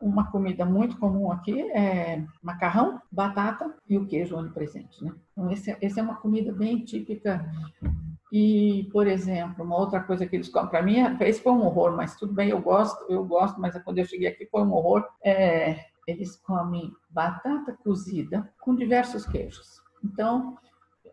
uma 0.00 0.32
comida 0.32 0.66
muito 0.66 0.98
comum 0.98 1.30
aqui, 1.30 1.60
é 1.70 2.26
macarrão, 2.42 3.00
batata 3.08 3.72
e 3.88 3.96
o 3.96 4.04
queijo 4.04 4.36
onipresente. 4.36 5.04
Né? 5.04 5.14
Então, 5.30 5.48
esse, 5.48 5.76
esse 5.80 6.00
é 6.00 6.02
uma 6.02 6.16
comida 6.16 6.52
bem 6.52 6.84
típica 6.84 7.48
e, 8.34 8.88
por 8.90 9.06
exemplo, 9.06 9.62
uma 9.62 9.76
outra 9.76 10.00
coisa 10.00 10.26
que 10.26 10.34
eles 10.34 10.48
comem, 10.48 10.70
para 10.70 10.82
mim, 10.82 10.96
esse 11.20 11.42
foi 11.42 11.52
um 11.52 11.66
horror, 11.66 11.94
mas 11.94 12.16
tudo 12.16 12.32
bem, 12.32 12.48
eu 12.48 12.62
gosto, 12.62 13.04
eu 13.12 13.22
gosto, 13.26 13.60
mas 13.60 13.78
quando 13.82 13.98
eu 13.98 14.06
cheguei 14.06 14.26
aqui 14.26 14.46
foi 14.46 14.62
um 14.62 14.72
horror. 14.72 15.06
É, 15.22 15.84
eles 16.06 16.34
comem 16.36 16.90
batata 17.10 17.76
cozida 17.84 18.50
com 18.58 18.74
diversos 18.74 19.26
queijos. 19.26 19.82
Então, 20.02 20.56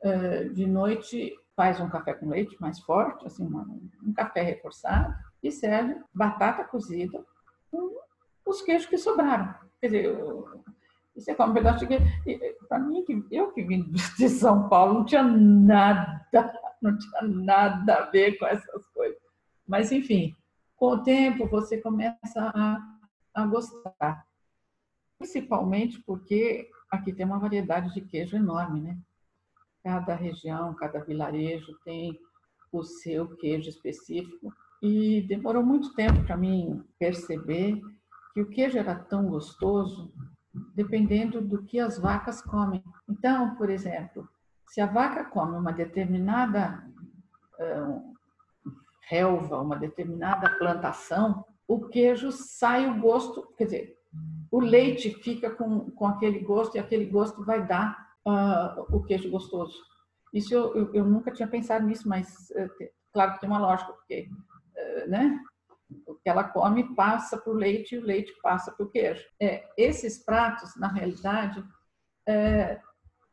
é, 0.02 0.46
de 0.46 0.66
noite 0.66 1.38
faz 1.58 1.82
um 1.82 1.90
café 1.90 2.14
com 2.14 2.30
leite 2.30 2.56
mais 2.62 2.80
forte, 2.80 3.28
assim, 3.28 3.44
um 3.44 4.14
café 4.14 4.42
reforçado, 4.42 5.14
e 5.44 5.52
serve 5.52 5.98
batata 6.14 6.64
cozida 6.64 7.22
com 7.70 7.98
os 8.46 8.62
queijos 8.62 8.88
que 8.88 8.98
sobraram. 8.98 9.54
Quer 9.82 9.88
dizer, 9.88 10.18
E 11.18 11.22
você 11.22 11.36
come 11.36 11.52
um 11.52 11.54
pedaço 11.54 11.80
de 11.80 11.88
queijo. 11.88 12.06
Para 12.70 12.80
mim, 12.80 13.04
eu 13.30 13.52
que 13.52 13.62
vim 13.62 13.92
de 14.18 14.30
São 14.30 14.70
Paulo, 14.70 14.94
não 14.94 15.06
tinha 15.06 15.22
nada, 15.22 16.26
não 16.82 16.98
tinha 16.98 17.22
nada 17.22 17.96
a 17.96 18.06
ver 18.10 18.38
com 18.38 18.46
essas 18.46 18.88
coisas. 18.88 19.20
Mas, 19.68 19.92
enfim, 19.92 20.36
com 20.76 20.94
o 20.94 21.04
tempo 21.04 21.48
você 21.48 21.80
começa 21.80 22.18
a, 22.38 22.80
a 23.34 23.46
gostar. 23.46 24.26
Principalmente 25.18 26.02
porque 26.02 26.70
aqui 26.90 27.14
tem 27.14 27.26
uma 27.26 27.40
variedade 27.40 27.94
de 27.94 28.02
queijo 28.02 28.36
enorme, 28.36 28.82
né? 28.82 28.98
Cada 29.84 30.16
região, 30.16 30.74
cada 30.74 31.00
vilarejo 31.00 31.78
tem 31.84 32.18
o 32.72 32.84
seu 32.84 33.36
queijo 33.36 33.70
específico. 33.70 34.54
E 34.82 35.22
demorou 35.24 35.64
muito 35.64 35.94
tempo 35.94 36.24
para 36.24 36.38
mim 36.38 36.84
perceber 36.98 37.82
que 38.34 38.42
o 38.42 38.50
queijo 38.50 38.78
era 38.78 38.96
tão 38.96 39.28
gostoso 39.28 40.14
dependendo 40.74 41.42
do 41.42 41.64
que 41.64 41.80
as 41.80 42.00
vacas 42.00 42.42
comem. 42.42 42.84
Então, 43.08 43.56
por 43.56 43.70
exemplo, 43.70 44.28
se 44.70 44.80
a 44.80 44.86
vaca 44.86 45.26
come 45.26 45.58
uma 45.58 45.74
determinada 45.74 46.84
uh, 47.60 48.14
relva, 49.08 49.62
uma 49.62 49.76
determinada 49.76 50.50
plantação, 50.58 51.44
o 51.68 51.88
queijo 51.88 52.32
sai 52.32 52.88
o 52.88 53.00
gosto, 53.00 53.54
quer 53.58 53.66
dizer, 53.66 53.98
o 54.52 54.60
leite 54.60 55.12
fica 55.24 55.50
com, 55.50 55.92
com 55.92 56.08
aquele 56.08 56.40
gosto 56.40 56.76
e 56.76 56.80
aquele 56.80 57.06
gosto 57.06 57.44
vai 57.44 57.66
dar 57.66 58.10
uh, 58.26 58.96
o 58.96 59.04
queijo 59.04 59.30
gostoso. 59.30 59.78
Isso 60.34 60.54
eu, 60.54 60.76
eu, 60.76 60.94
eu, 60.94 61.06
nunca 61.06 61.32
tinha 61.32 61.48
pensado 61.48 61.86
nisso, 61.86 62.08
mas 62.08 62.52
uh, 62.52 62.70
claro 63.12 63.34
que 63.34 63.42
tem 63.42 63.50
uma 63.50 63.60
lógica, 63.60 63.92
porque 63.94 64.30
uh, 64.32 65.10
né, 65.10 65.40
o 66.06 66.14
que 66.16 66.30
ela 66.30 66.44
come 66.44 66.96
passa 66.96 67.38
para 67.38 67.52
o 67.52 67.56
leite 67.56 67.96
e 67.96 67.98
o 67.98 68.06
leite 68.06 68.32
passa 68.42 68.72
para 68.72 68.86
o 68.86 68.90
queijo. 68.90 69.26
É, 69.40 69.68
esses 69.76 70.24
pratos, 70.24 70.76
na 70.76 70.88
realidade, 70.88 71.64
é, 72.28 72.80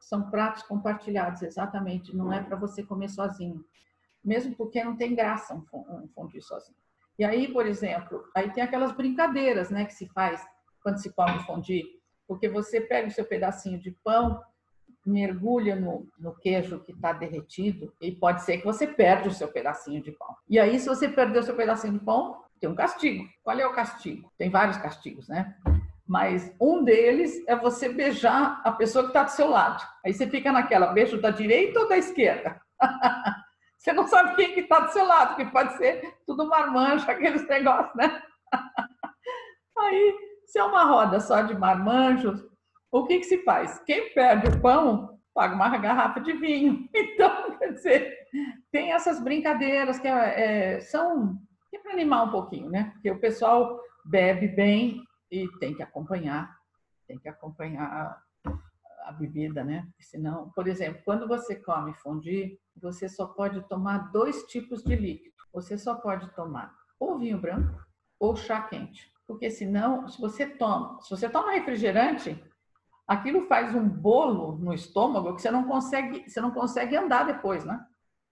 são 0.06 0.30
pratos 0.30 0.62
compartilhados, 0.62 1.42
exatamente, 1.42 2.14
não 2.16 2.32
é 2.32 2.40
para 2.40 2.54
você 2.54 2.80
comer 2.80 3.08
sozinho. 3.08 3.64
Mesmo 4.24 4.54
porque 4.54 4.82
não 4.84 4.96
tem 4.96 5.16
graça 5.16 5.52
um 5.52 6.08
fondue 6.14 6.40
sozinho. 6.40 6.78
E 7.18 7.24
aí, 7.24 7.52
por 7.52 7.66
exemplo, 7.66 8.22
aí 8.32 8.52
tem 8.52 8.62
aquelas 8.62 8.92
brincadeiras 8.92 9.68
né, 9.68 9.84
que 9.84 9.92
se 9.92 10.06
faz 10.10 10.46
quando 10.80 10.98
se 10.98 11.12
come 11.12 11.40
fondue, 11.40 11.82
porque 12.28 12.48
você 12.48 12.80
pega 12.80 13.08
o 13.08 13.10
seu 13.10 13.24
pedacinho 13.24 13.80
de 13.80 13.90
pão, 14.04 14.40
mergulha 15.04 15.74
no, 15.74 16.08
no 16.16 16.36
queijo 16.36 16.78
que 16.84 16.92
está 16.92 17.12
derretido 17.12 17.92
e 18.00 18.12
pode 18.12 18.42
ser 18.42 18.58
que 18.58 18.64
você 18.64 18.86
perde 18.86 19.28
o 19.28 19.32
seu 19.32 19.48
pedacinho 19.48 20.00
de 20.00 20.12
pão. 20.12 20.36
E 20.48 20.56
aí, 20.56 20.78
se 20.78 20.88
você 20.88 21.08
perder 21.08 21.40
o 21.40 21.42
seu 21.42 21.56
pedacinho 21.56 21.94
de 21.94 22.04
pão, 22.04 22.44
tem 22.60 22.70
um 22.70 22.76
castigo. 22.76 23.28
Qual 23.42 23.58
é 23.58 23.66
o 23.66 23.72
castigo? 23.72 24.32
Tem 24.38 24.50
vários 24.50 24.76
castigos, 24.76 25.26
né? 25.28 25.56
Mas 26.06 26.54
um 26.60 26.84
deles 26.84 27.42
é 27.48 27.56
você 27.56 27.88
beijar 27.88 28.60
a 28.64 28.70
pessoa 28.70 29.04
que 29.04 29.10
está 29.10 29.24
do 29.24 29.30
seu 29.30 29.48
lado. 29.48 29.82
Aí 30.04 30.14
você 30.14 30.26
fica 30.28 30.52
naquela, 30.52 30.92
beijo 30.92 31.20
da 31.20 31.30
direita 31.30 31.80
ou 31.80 31.88
da 31.88 31.98
esquerda? 31.98 32.60
você 33.76 33.92
não 33.92 34.06
sabe 34.06 34.36
quem 34.36 34.54
que 34.54 34.60
está 34.60 34.80
do 34.80 34.92
seu 34.92 35.04
lado, 35.04 35.34
que 35.34 35.44
pode 35.46 35.76
ser 35.76 36.14
tudo 36.26 36.48
marmanjo, 36.48 37.10
aqueles 37.10 37.46
negócios, 37.48 37.94
né? 37.96 38.22
Aí, 39.78 40.14
se 40.46 40.58
é 40.58 40.64
uma 40.64 40.84
roda 40.84 41.18
só 41.18 41.42
de 41.42 41.54
marmanjos, 41.58 42.42
o 42.90 43.04
que, 43.04 43.18
que 43.18 43.24
se 43.24 43.42
faz? 43.42 43.78
Quem 43.80 44.14
perde 44.14 44.48
o 44.48 44.60
pão 44.60 45.16
paga 45.36 45.54
uma 45.54 45.76
garrafa 45.76 46.20
de 46.20 46.32
vinho. 46.32 46.88
Então, 46.94 47.58
quer 47.58 47.72
dizer, 47.72 48.18
tem 48.72 48.92
essas 48.92 49.20
brincadeiras 49.20 49.98
que 49.98 50.08
é, 50.08 50.76
é 50.76 50.80
são 50.80 51.38
é 51.74 51.78
para 51.78 51.92
animar 51.92 52.24
um 52.24 52.30
pouquinho, 52.30 52.70
né? 52.70 52.90
Porque 52.94 53.10
o 53.10 53.20
pessoal 53.20 53.78
bebe 54.04 54.48
bem 54.48 55.02
e 55.30 55.48
tem 55.58 55.74
que 55.74 55.82
acompanhar, 55.82 56.56
tem 57.06 57.18
que 57.18 57.28
acompanhar 57.28 58.22
a 59.04 59.12
bebida, 59.12 59.62
né? 59.62 59.88
Senão, 60.00 60.50
por 60.50 60.66
exemplo, 60.66 61.00
quando 61.04 61.28
você 61.28 61.54
come 61.54 61.94
fondue, 61.94 62.58
você 62.76 63.08
só 63.08 63.26
pode 63.26 63.60
tomar 63.68 64.10
dois 64.10 64.42
tipos 64.44 64.82
de 64.82 64.96
líquido. 64.96 65.34
Você 65.52 65.78
só 65.78 65.94
pode 65.94 66.28
tomar 66.34 66.74
ou 66.98 67.18
vinho 67.18 67.38
branco 67.38 67.80
ou 68.18 68.34
chá 68.34 68.62
quente. 68.62 69.10
Porque 69.26 69.50
senão, 69.50 70.08
se 70.08 70.20
você 70.20 70.46
toma, 70.46 71.00
se 71.00 71.10
você 71.10 71.28
toma 71.28 71.52
refrigerante, 71.52 72.42
aquilo 73.06 73.42
faz 73.42 73.74
um 73.74 73.88
bolo 73.88 74.56
no 74.56 74.72
estômago 74.72 75.34
que 75.34 75.42
você 75.42 75.50
não 75.50 75.64
consegue, 75.64 76.28
você 76.28 76.40
não 76.40 76.50
consegue 76.50 76.96
andar 76.96 77.24
depois, 77.24 77.64
né? 77.64 77.84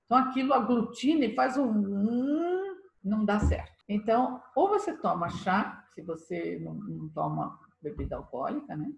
Então 0.05 0.19
aquilo 0.19 0.53
aglutina 0.53 1.25
e 1.25 1.35
faz 1.35 1.57
um 1.57 2.75
não 3.03 3.25
dá 3.25 3.39
certo. 3.39 3.74
Então, 3.89 4.43
ou 4.55 4.69
você 4.69 4.97
toma 4.97 5.29
chá, 5.29 5.87
se 5.95 6.03
você 6.03 6.59
não, 6.59 6.75
não 6.75 7.09
toma 7.11 7.59
bebida 7.83 8.17
alcoólica, 8.17 8.77
né? 8.77 8.91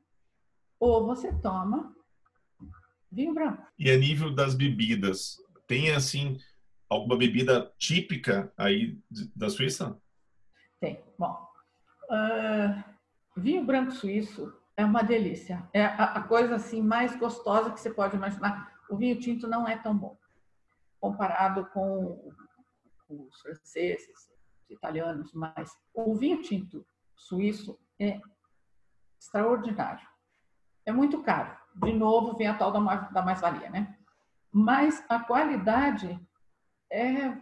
Ou 0.79 1.07
você 1.07 1.33
toma 1.41 1.95
vinho 3.11 3.35
branco. 3.35 3.67
E 3.79 3.91
a 3.91 3.97
nível 3.97 4.33
das 4.33 4.55
bebidas, 4.55 5.39
tem 5.67 5.93
assim 5.93 6.39
alguma 6.89 7.17
bebida 7.17 7.73
típica 7.79 8.53
aí 8.57 8.99
da 9.35 9.51
Suíça? 9.51 10.01
Tem. 10.81 11.03
Bom, 11.19 11.49
uh, 12.11 12.85
vinho 13.37 13.65
branco 13.65 13.91
suíço 13.91 14.53
é 14.77 14.85
uma 14.85 15.03
delícia. 15.03 15.69
É 15.73 15.85
a, 15.85 16.23
coisa 16.23 16.57
assim 16.57 16.81
mais 16.83 17.17
gostosa 17.17 17.73
que 17.73 17.81
você 17.81 17.91
pode 17.91 18.15
imaginar. 18.15 18.73
O 18.89 18.97
vinho 18.97 19.19
tinto 19.19 19.49
não 19.49 19.67
é 19.67 19.77
tão 19.77 19.97
bom 19.97 20.17
comparado 21.01 21.67
com 21.67 22.33
os 23.09 23.41
franceses, 23.41 24.31
italianos, 24.69 25.33
mas 25.33 25.71
o 25.95 26.15
vinho 26.15 26.43
tinto 26.43 26.87
suíço 27.15 27.79
é 27.99 28.21
extraordinário. 29.19 30.07
É 30.85 30.93
muito 30.93 31.23
caro. 31.23 31.57
De 31.75 31.93
novo, 31.93 32.37
vem 32.37 32.47
a 32.47 32.57
tal 32.57 32.73
da 32.73 33.23
mais-valia, 33.23 33.71
né? 33.71 33.99
Mas 34.53 35.05
a 35.09 35.21
qualidade 35.21 36.19
é 36.91 37.37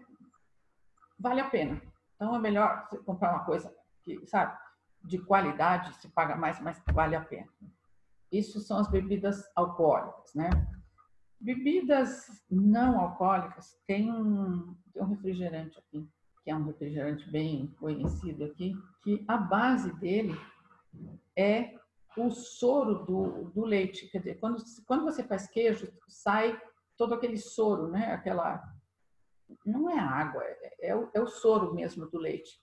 vale 1.18 1.40
a 1.40 1.48
pena. 1.48 1.80
Então 2.14 2.34
é 2.34 2.38
melhor 2.38 2.88
comprar 3.04 3.32
uma 3.32 3.44
coisa 3.44 3.74
que, 4.02 4.26
sabe, 4.26 4.56
de 5.02 5.18
qualidade, 5.18 5.94
se 6.00 6.08
paga 6.08 6.36
mais, 6.36 6.60
mas 6.60 6.82
vale 6.92 7.14
a 7.14 7.20
pena. 7.20 7.48
Isso 8.32 8.60
são 8.60 8.78
as 8.78 8.88
bebidas 8.88 9.44
alcoólicas, 9.54 10.34
né? 10.34 10.50
Bebidas 11.40 12.42
não 12.50 12.98
alcoólicas, 13.00 13.78
tem 13.86 14.10
um, 14.10 14.74
tem 14.92 15.02
um 15.02 15.06
refrigerante 15.06 15.78
aqui, 15.78 16.08
que 16.44 16.50
é 16.50 16.54
um 16.54 16.64
refrigerante 16.64 17.28
bem 17.30 17.74
conhecido 17.80 18.44
aqui, 18.44 18.76
que 19.02 19.24
a 19.26 19.38
base 19.38 19.90
dele 19.98 20.38
é 21.34 21.74
o 22.16 22.30
soro 22.30 23.04
do, 23.04 23.50
do 23.50 23.64
leite. 23.64 24.08
Quer 24.08 24.18
dizer, 24.18 24.34
quando, 24.38 24.62
quando 24.86 25.04
você 25.04 25.24
faz 25.24 25.48
queijo, 25.48 25.90
sai 26.06 26.60
todo 26.98 27.14
aquele 27.14 27.38
soro, 27.38 27.88
né? 27.88 28.12
Aquela. 28.12 28.62
Não 29.64 29.90
é 29.90 29.98
água, 29.98 30.42
é, 30.44 30.90
é, 30.90 30.96
o, 30.96 31.10
é 31.14 31.20
o 31.20 31.26
soro 31.26 31.74
mesmo 31.74 32.06
do 32.06 32.18
leite. 32.18 32.60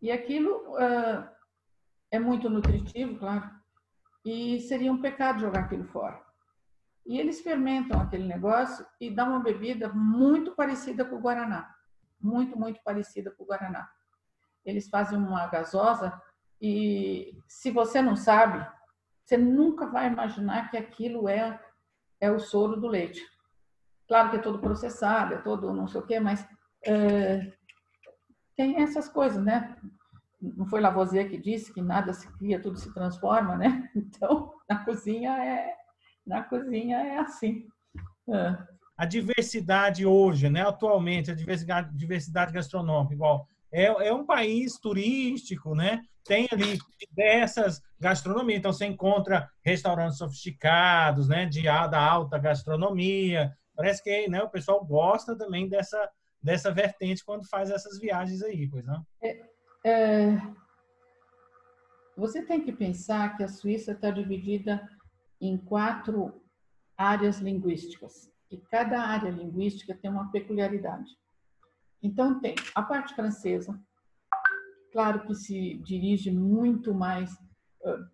E 0.00 0.10
aquilo 0.10 0.74
uh, 0.74 1.28
é 2.10 2.18
muito 2.18 2.50
nutritivo, 2.50 3.18
claro, 3.18 3.50
e 4.24 4.60
seria 4.60 4.92
um 4.92 5.00
pecado 5.00 5.40
jogar 5.40 5.60
aquilo 5.60 5.84
fora. 5.84 6.20
E 7.06 7.18
eles 7.18 7.40
fermentam 7.40 8.00
aquele 8.00 8.24
negócio 8.24 8.86
e 9.00 9.10
dão 9.10 9.30
uma 9.30 9.40
bebida 9.40 9.88
muito 9.88 10.54
parecida 10.54 11.04
com 11.04 11.16
o 11.16 11.20
Guaraná. 11.20 11.74
Muito, 12.22 12.58
muito 12.58 12.80
parecida 12.82 13.30
com 13.30 13.44
o 13.44 13.46
Guaraná. 13.46 13.88
Eles 14.64 14.88
fazem 14.88 15.18
uma 15.18 15.46
gasosa 15.48 16.20
e 16.60 17.36
se 17.48 17.70
você 17.70 18.00
não 18.00 18.14
sabe, 18.14 18.64
você 19.24 19.36
nunca 19.36 19.86
vai 19.86 20.06
imaginar 20.06 20.70
que 20.70 20.76
aquilo 20.76 21.28
é, 21.28 21.60
é 22.20 22.30
o 22.30 22.38
soro 22.38 22.80
do 22.80 22.86
leite. 22.86 23.20
Claro 24.06 24.30
que 24.30 24.36
é 24.36 24.40
todo 24.40 24.60
processado, 24.60 25.34
é 25.34 25.38
todo 25.38 25.72
não 25.72 25.88
sei 25.88 26.00
o 26.00 26.06
quê, 26.06 26.20
mas 26.20 26.46
é, 26.86 27.52
tem 28.56 28.80
essas 28.80 29.08
coisas, 29.08 29.42
né? 29.42 29.76
Não 30.40 30.66
foi 30.66 30.80
Lavoisier 30.80 31.28
que 31.28 31.38
disse 31.38 31.72
que 31.72 31.80
nada 31.80 32.12
se 32.12 32.30
cria, 32.36 32.60
tudo 32.60 32.78
se 32.78 32.92
transforma, 32.92 33.56
né? 33.56 33.90
Então, 33.96 34.54
na 34.68 34.84
cozinha 34.84 35.32
é, 35.44 35.74
na 36.26 36.42
cozinha 36.42 36.98
é 36.98 37.18
assim. 37.18 37.66
É. 38.28 38.71
A 39.02 39.04
diversidade 39.04 40.06
hoje, 40.06 40.48
né, 40.48 40.60
atualmente, 40.60 41.28
a 41.28 41.34
diversidade, 41.34 41.92
diversidade 41.92 42.52
gastronômica, 42.52 43.12
igual, 43.12 43.48
é, 43.72 43.86
é 43.86 44.14
um 44.14 44.24
país 44.24 44.78
turístico, 44.78 45.74
né? 45.74 46.00
Tem 46.24 46.46
ali 46.52 46.78
diversas 47.00 47.82
gastronomias, 47.98 48.60
então 48.60 48.72
você 48.72 48.86
encontra 48.86 49.50
restaurantes 49.64 50.18
sofisticados, 50.18 51.26
né, 51.26 51.46
de 51.46 51.62
da 51.62 52.00
alta 52.00 52.38
gastronomia. 52.38 53.52
Parece 53.74 54.04
que 54.04 54.28
né, 54.28 54.40
o 54.40 54.48
pessoal 54.48 54.84
gosta 54.84 55.36
também 55.36 55.68
dessa, 55.68 56.08
dessa 56.40 56.70
vertente 56.70 57.24
quando 57.24 57.44
faz 57.48 57.72
essas 57.72 57.98
viagens 57.98 58.40
aí, 58.40 58.68
pois 58.70 58.86
não? 58.86 59.04
É, 59.20 59.40
é, 59.84 60.40
você 62.16 62.40
tem 62.40 62.60
que 62.60 62.70
pensar 62.70 63.36
que 63.36 63.42
a 63.42 63.48
Suíça 63.48 63.90
está 63.90 64.12
dividida 64.12 64.88
em 65.40 65.58
quatro 65.58 66.40
áreas 66.96 67.40
linguísticas. 67.40 68.31
E 68.52 68.60
cada 68.70 69.00
área 69.00 69.30
linguística 69.30 69.94
tem 69.94 70.10
uma 70.10 70.30
peculiaridade. 70.30 71.10
Então, 72.02 72.40
tem 72.40 72.54
a 72.74 72.82
parte 72.82 73.14
francesa, 73.14 73.80
claro 74.92 75.26
que 75.26 75.34
se 75.34 75.74
dirige 75.78 76.30
muito 76.30 76.92
mais 76.92 77.32
uh, 77.32 78.06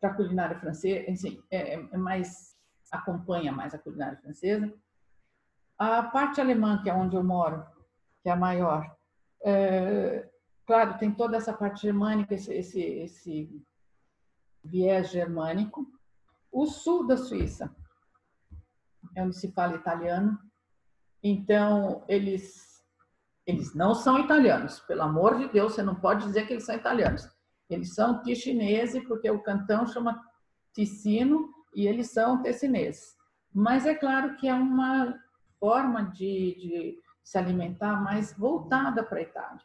para 0.00 0.10
a 0.10 0.14
culinária 0.14 0.58
francesa, 0.58 1.10
assim, 1.10 1.42
é, 1.50 1.74
é, 1.74 1.96
mais 1.96 2.56
acompanha 2.90 3.52
mais 3.52 3.74
a 3.74 3.78
culinária 3.78 4.18
francesa. 4.18 4.72
A 5.78 6.02
parte 6.02 6.40
alemã, 6.40 6.82
que 6.82 6.90
é 6.90 6.94
onde 6.94 7.16
eu 7.16 7.24
moro, 7.24 7.64
que 8.22 8.28
é 8.28 8.32
a 8.32 8.36
maior, 8.36 8.94
é, 9.44 10.28
claro, 10.66 10.98
tem 10.98 11.12
toda 11.12 11.36
essa 11.36 11.52
parte 11.52 11.82
germânica, 11.82 12.34
esse, 12.34 12.52
esse, 12.52 12.80
esse 12.80 13.66
viés 14.62 15.10
germânico. 15.10 15.86
O 16.50 16.66
sul 16.66 17.06
da 17.06 17.16
Suíça 17.16 17.64
é 17.66 17.87
onde 19.16 19.36
se 19.36 19.50
fala 19.52 19.76
italiano. 19.76 20.38
Então, 21.22 22.04
eles 22.08 22.68
eles 23.46 23.74
não 23.74 23.94
são 23.94 24.18
italianos, 24.18 24.78
pelo 24.80 25.00
amor 25.00 25.38
de 25.38 25.48
Deus, 25.48 25.72
você 25.72 25.82
não 25.82 25.94
pode 25.94 26.26
dizer 26.26 26.46
que 26.46 26.52
eles 26.52 26.66
são 26.66 26.74
italianos. 26.74 27.26
Eles 27.70 27.94
são 27.94 28.22
tichineses, 28.22 29.02
porque 29.08 29.30
o 29.30 29.42
cantão 29.42 29.86
chama 29.86 30.22
Ticino 30.74 31.48
e 31.74 31.86
eles 31.86 32.12
são 32.12 32.42
tecineses. 32.42 33.16
Mas 33.54 33.86
é 33.86 33.94
claro 33.94 34.36
que 34.36 34.46
é 34.46 34.54
uma 34.54 35.14
forma 35.58 36.02
de, 36.10 36.56
de 36.56 36.98
se 37.24 37.38
alimentar 37.38 38.02
mais 38.02 38.36
voltada 38.36 39.02
para 39.02 39.18
a 39.18 39.22
Itália. 39.22 39.62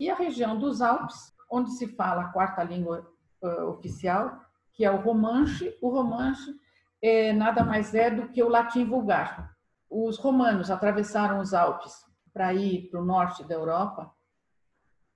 E 0.00 0.08
a 0.10 0.14
região 0.14 0.58
dos 0.58 0.80
Alpes, 0.80 1.34
onde 1.50 1.70
se 1.72 1.86
fala 1.86 2.22
a 2.22 2.32
quarta 2.32 2.62
língua 2.62 3.06
uh, 3.42 3.64
oficial, 3.64 4.40
que 4.72 4.86
é 4.86 4.90
o 4.90 5.00
romanche. 5.00 5.76
O 5.82 5.90
romanche 5.90 6.54
é, 7.00 7.32
nada 7.32 7.64
mais 7.64 7.94
é 7.94 8.10
do 8.10 8.28
que 8.28 8.42
o 8.42 8.48
latim 8.48 8.84
vulgar. 8.84 9.56
Os 9.88 10.18
romanos 10.18 10.70
atravessaram 10.70 11.40
os 11.40 11.54
Alpes 11.54 11.92
para 12.32 12.52
ir 12.52 12.88
para 12.90 13.00
o 13.00 13.04
norte 13.04 13.44
da 13.44 13.54
Europa 13.54 14.12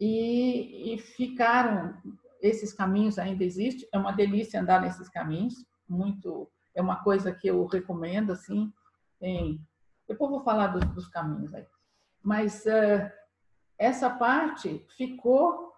e, 0.00 0.94
e, 0.94 0.98
ficaram. 0.98 1.94
Esses 2.40 2.72
caminhos 2.72 3.18
ainda 3.18 3.44
existem. 3.44 3.88
É 3.92 3.98
uma 3.98 4.10
delícia 4.10 4.60
andar 4.60 4.80
nesses 4.80 5.08
caminhos. 5.08 5.64
Muito 5.88 6.50
é 6.74 6.82
uma 6.82 7.02
coisa 7.02 7.32
que 7.32 7.46
eu 7.46 7.64
recomendo 7.66 8.32
assim. 8.32 8.72
Tem, 9.20 9.60
depois 10.08 10.30
vou 10.30 10.42
falar 10.42 10.68
dos, 10.68 10.84
dos 10.92 11.08
caminhos 11.08 11.54
aí. 11.54 11.66
Mas 12.20 12.64
uh, 12.64 13.10
essa 13.78 14.10
parte 14.10 14.84
ficou 14.96 15.72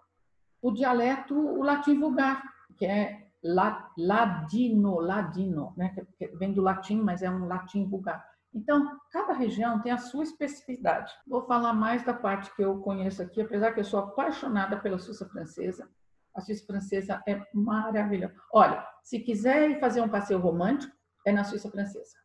o 0.61 0.71
dialeto, 0.71 1.37
o 1.37 1.61
latim 1.61 1.99
vulgar, 1.99 2.41
que 2.77 2.85
é 2.85 3.27
ladino, 3.45 4.99
ladino, 4.99 5.73
né? 5.77 5.95
que 6.17 6.27
vem 6.37 6.51
do 6.51 6.61
latim, 6.61 7.01
mas 7.01 7.21
é 7.21 7.29
um 7.29 7.45
latim 7.45 7.87
vulgar. 7.87 8.25
Então, 8.53 8.99
cada 9.11 9.33
região 9.33 9.81
tem 9.81 9.91
a 9.91 9.97
sua 9.97 10.23
especificidade. 10.23 11.13
Vou 11.27 11.45
falar 11.45 11.73
mais 11.73 12.03
da 12.03 12.13
parte 12.13 12.53
que 12.55 12.63
eu 12.63 12.79
conheço 12.79 13.21
aqui, 13.21 13.41
apesar 13.41 13.73
que 13.73 13.81
eu 13.81 13.83
sou 13.83 13.99
apaixonada 13.99 14.77
pela 14.79 14.97
Suíça 14.97 15.27
francesa. 15.27 15.87
A 16.33 16.41
Suíça 16.41 16.65
francesa 16.65 17.21
é 17.27 17.45
maravilhosa. 17.53 18.33
Olha, 18.51 18.85
se 19.03 19.19
quiser 19.19 19.69
ir 19.69 19.79
fazer 19.79 20.01
um 20.01 20.09
passeio 20.09 20.39
romântico, 20.39 20.95
é 21.25 21.31
na 21.31 21.43
Suíça 21.43 21.69
francesa. 21.69 22.15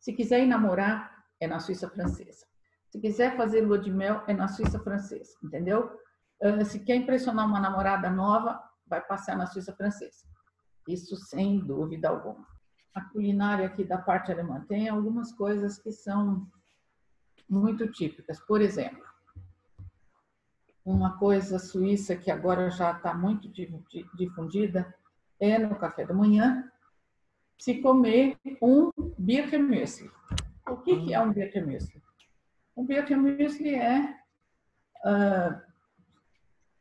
Se 0.00 0.12
quiser 0.12 0.40
ir 0.40 0.46
namorar, 0.46 1.24
é 1.40 1.46
na 1.46 1.60
Suíça 1.60 1.88
francesa. 1.88 2.46
Se 2.90 3.00
quiser 3.00 3.36
fazer 3.36 3.60
lua 3.60 3.78
de 3.78 3.92
mel, 3.92 4.24
é 4.26 4.34
na 4.34 4.48
Suíça 4.48 4.78
francesa, 4.80 5.32
entendeu? 5.42 5.90
Ah, 6.42 6.64
se 6.64 6.80
quer 6.80 6.96
impressionar 6.96 7.46
uma 7.46 7.60
namorada 7.60 8.10
nova, 8.10 8.60
vai 8.86 9.00
passear 9.00 9.36
na 9.36 9.46
Suíça 9.46 9.72
francesa. 9.72 10.29
Isso 10.92 11.16
sem 11.16 11.58
dúvida 11.58 12.08
alguma. 12.08 12.46
A 12.94 13.00
culinária 13.02 13.66
aqui 13.66 13.84
da 13.84 13.98
parte 13.98 14.32
alemã 14.32 14.64
tem 14.68 14.88
algumas 14.88 15.32
coisas 15.32 15.78
que 15.78 15.92
são 15.92 16.46
muito 17.48 17.90
típicas. 17.90 18.40
Por 18.40 18.60
exemplo, 18.60 19.04
uma 20.84 21.16
coisa 21.18 21.58
suíça 21.58 22.16
que 22.16 22.30
agora 22.30 22.70
já 22.70 22.92
está 22.92 23.14
muito 23.14 23.48
difundida 24.14 24.94
é 25.38 25.58
no 25.58 25.76
café 25.76 26.04
da 26.04 26.14
manhã 26.14 26.70
se 27.58 27.80
comer 27.80 28.38
um 28.60 28.90
Birkenmüsli. 29.18 30.10
O 30.68 30.78
que, 30.78 31.04
que 31.04 31.14
é 31.14 31.20
um 31.20 31.32
Birkenmüsli? 31.32 32.02
Um 32.76 32.86
Birkenmüsli 32.86 33.74
é 33.74 34.16
uh, 35.04 35.60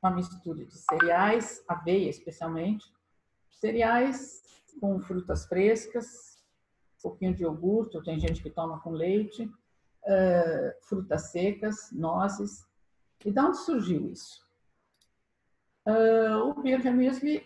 uma 0.02 0.12
mistura 0.12 0.66
de 0.66 0.78
cereais, 0.78 1.64
aveia 1.68 2.10
especialmente, 2.10 2.86
cereais 3.52 4.42
com 4.80 5.00
frutas 5.00 5.46
frescas, 5.46 6.38
um 6.98 7.02
pouquinho 7.02 7.34
de 7.34 7.44
iogurte, 7.44 8.02
tem 8.04 8.20
gente 8.20 8.42
que 8.42 8.50
toma 8.50 8.80
com 8.80 8.92
leite, 8.92 9.44
uh, 9.44 10.84
frutas 10.88 11.32
secas, 11.32 11.92
nozes. 11.92 12.68
E 13.26 13.32
de 13.32 13.40
onde 13.40 13.58
surgiu 13.58 14.10
isso? 14.10 14.42
Uh, 15.86 16.50
o 16.50 16.62
Bircher 16.62 16.94
Müsli, 16.94 17.46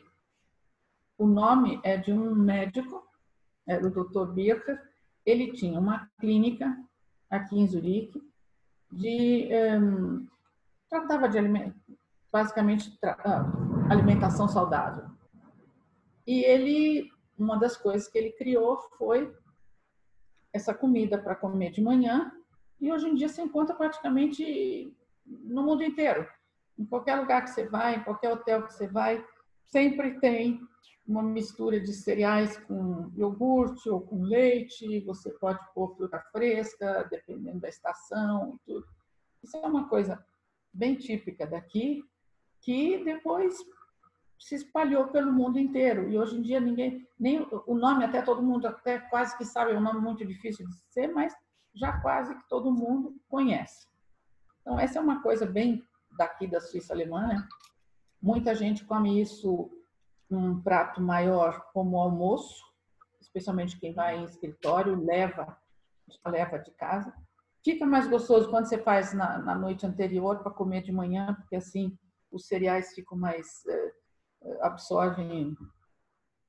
o 1.18 1.26
nome 1.26 1.80
é 1.84 1.98
de 1.98 2.12
um 2.12 2.36
médico, 2.36 3.08
era 3.68 3.86
o 3.86 3.89
Dr. 3.89 4.32
Bircher. 4.34 4.82
Ele 5.26 5.54
tinha 5.54 5.80
uma 5.80 6.10
clínica 6.20 6.76
aqui 7.30 7.58
em 7.58 7.68
Zurique 7.68 8.22
de 8.92 9.50
um, 9.82 10.28
tratava 10.89 11.28
de 11.28 11.39
basicamente 12.32 12.89
uh, 13.04 13.92
alimentação 13.92 14.48
saudável. 14.48 15.12
E 16.26 16.44
ele, 16.44 17.10
uma 17.38 17.58
das 17.58 17.76
coisas 17.76 18.08
que 18.08 18.18
ele 18.18 18.32
criou 18.34 18.78
foi 18.98 19.34
essa 20.52 20.74
comida 20.74 21.18
para 21.18 21.36
comer 21.36 21.72
de 21.72 21.82
manhã, 21.82 22.32
e 22.80 22.92
hoje 22.92 23.08
em 23.08 23.16
dia 23.16 23.30
se 23.30 23.42
encontra 23.42 23.76
praticamente 23.76 24.96
no 25.26 25.64
mundo 25.64 25.84
inteiro. 25.84 26.28
Em 26.78 26.86
qualquer 26.86 27.16
lugar 27.16 27.44
que 27.44 27.50
você 27.50 27.68
vai, 27.68 27.96
em 27.96 28.04
qualquer 28.04 28.32
hotel 28.32 28.64
que 28.66 28.74
você 28.74 28.88
vai, 28.88 29.26
sempre 29.66 30.20
tem 30.20 30.60
uma 31.08 31.22
mistura 31.22 31.80
de 31.80 31.94
cereais 31.94 32.58
com 32.58 33.12
iogurte 33.16 33.90
ou 33.90 34.02
com 34.02 34.24
leite, 34.24 35.02
você 35.02 35.32
pode 35.32 35.60
pôr 35.74 35.96
fruta 35.96 36.20
fresca, 36.32 37.08
dependendo 37.10 37.60
da 37.60 37.70
estação 37.70 38.56
e 38.56 38.66
tudo. 38.66 38.88
Isso 39.44 39.58
é 39.58 39.68
uma 39.68 39.90
coisa 39.90 40.24
bem 40.74 40.96
típica 40.96 41.46
daqui, 41.46 42.04
que 42.62 43.04
depois 43.04 43.58
se 44.44 44.56
espalhou 44.56 45.08
pelo 45.08 45.32
mundo 45.32 45.58
inteiro. 45.58 46.10
E 46.10 46.18
hoje 46.18 46.38
em 46.38 46.42
dia 46.42 46.60
ninguém, 46.60 47.08
nem 47.18 47.48
o 47.66 47.76
nome 47.76 48.04
até 48.04 48.22
todo 48.22 48.44
mundo 48.44 48.68
até 48.68 49.00
quase 49.00 49.38
que 49.38 49.46
sabe, 49.46 49.72
é 49.72 49.78
um 49.78 49.82
nome 49.82 50.02
muito 50.02 50.26
difícil 50.26 50.68
de 50.68 50.76
ser, 50.92 51.08
mas 51.08 51.34
já 51.74 52.02
quase 52.02 52.36
que 52.36 52.48
todo 52.50 52.70
mundo 52.70 53.16
conhece. 53.30 53.88
Então 54.60 54.78
essa 54.78 55.00
é 55.00 55.02
uma 55.02 55.24
coisa 55.24 55.46
bem 55.46 55.82
daqui 56.18 56.46
da 56.46 56.60
Suíça 56.60 56.94
alemã, 56.94 57.26
né? 57.26 57.48
Muita 58.22 58.54
gente 58.54 58.84
come 58.84 59.22
isso 59.22 59.72
um 60.30 60.62
prato 60.62 61.02
maior 61.02 61.66
como 61.74 61.98
almoço, 61.98 62.66
especialmente 63.22 63.80
quem 63.80 63.94
vai 63.94 64.18
em 64.18 64.26
escritório 64.26 65.02
leva 65.02 65.58
leva 66.26 66.60
de 66.60 66.72
casa. 66.72 67.14
Fica 67.64 67.86
mais 67.86 68.08
gostoso 68.10 68.50
quando 68.50 68.66
você 68.66 68.78
faz 68.78 69.14
na, 69.14 69.38
na 69.38 69.56
noite 69.56 69.86
anterior 69.86 70.40
para 70.40 70.52
comer 70.52 70.82
de 70.82 70.92
manhã, 70.92 71.34
porque 71.34 71.56
assim 71.56 71.98
os 72.30 72.46
cereais 72.46 72.94
ficam 72.94 73.18
mais 73.18 73.66
eh, 73.68 73.83
absorvem 74.62 75.58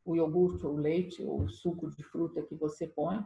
o 0.04 0.14
iogurte, 0.14 0.66
ou 0.66 0.74
o 0.74 0.80
leite, 0.80 1.22
o 1.22 1.48
suco 1.48 1.90
de 1.90 2.02
fruta 2.02 2.42
que 2.42 2.54
você 2.54 2.86
põe. 2.86 3.24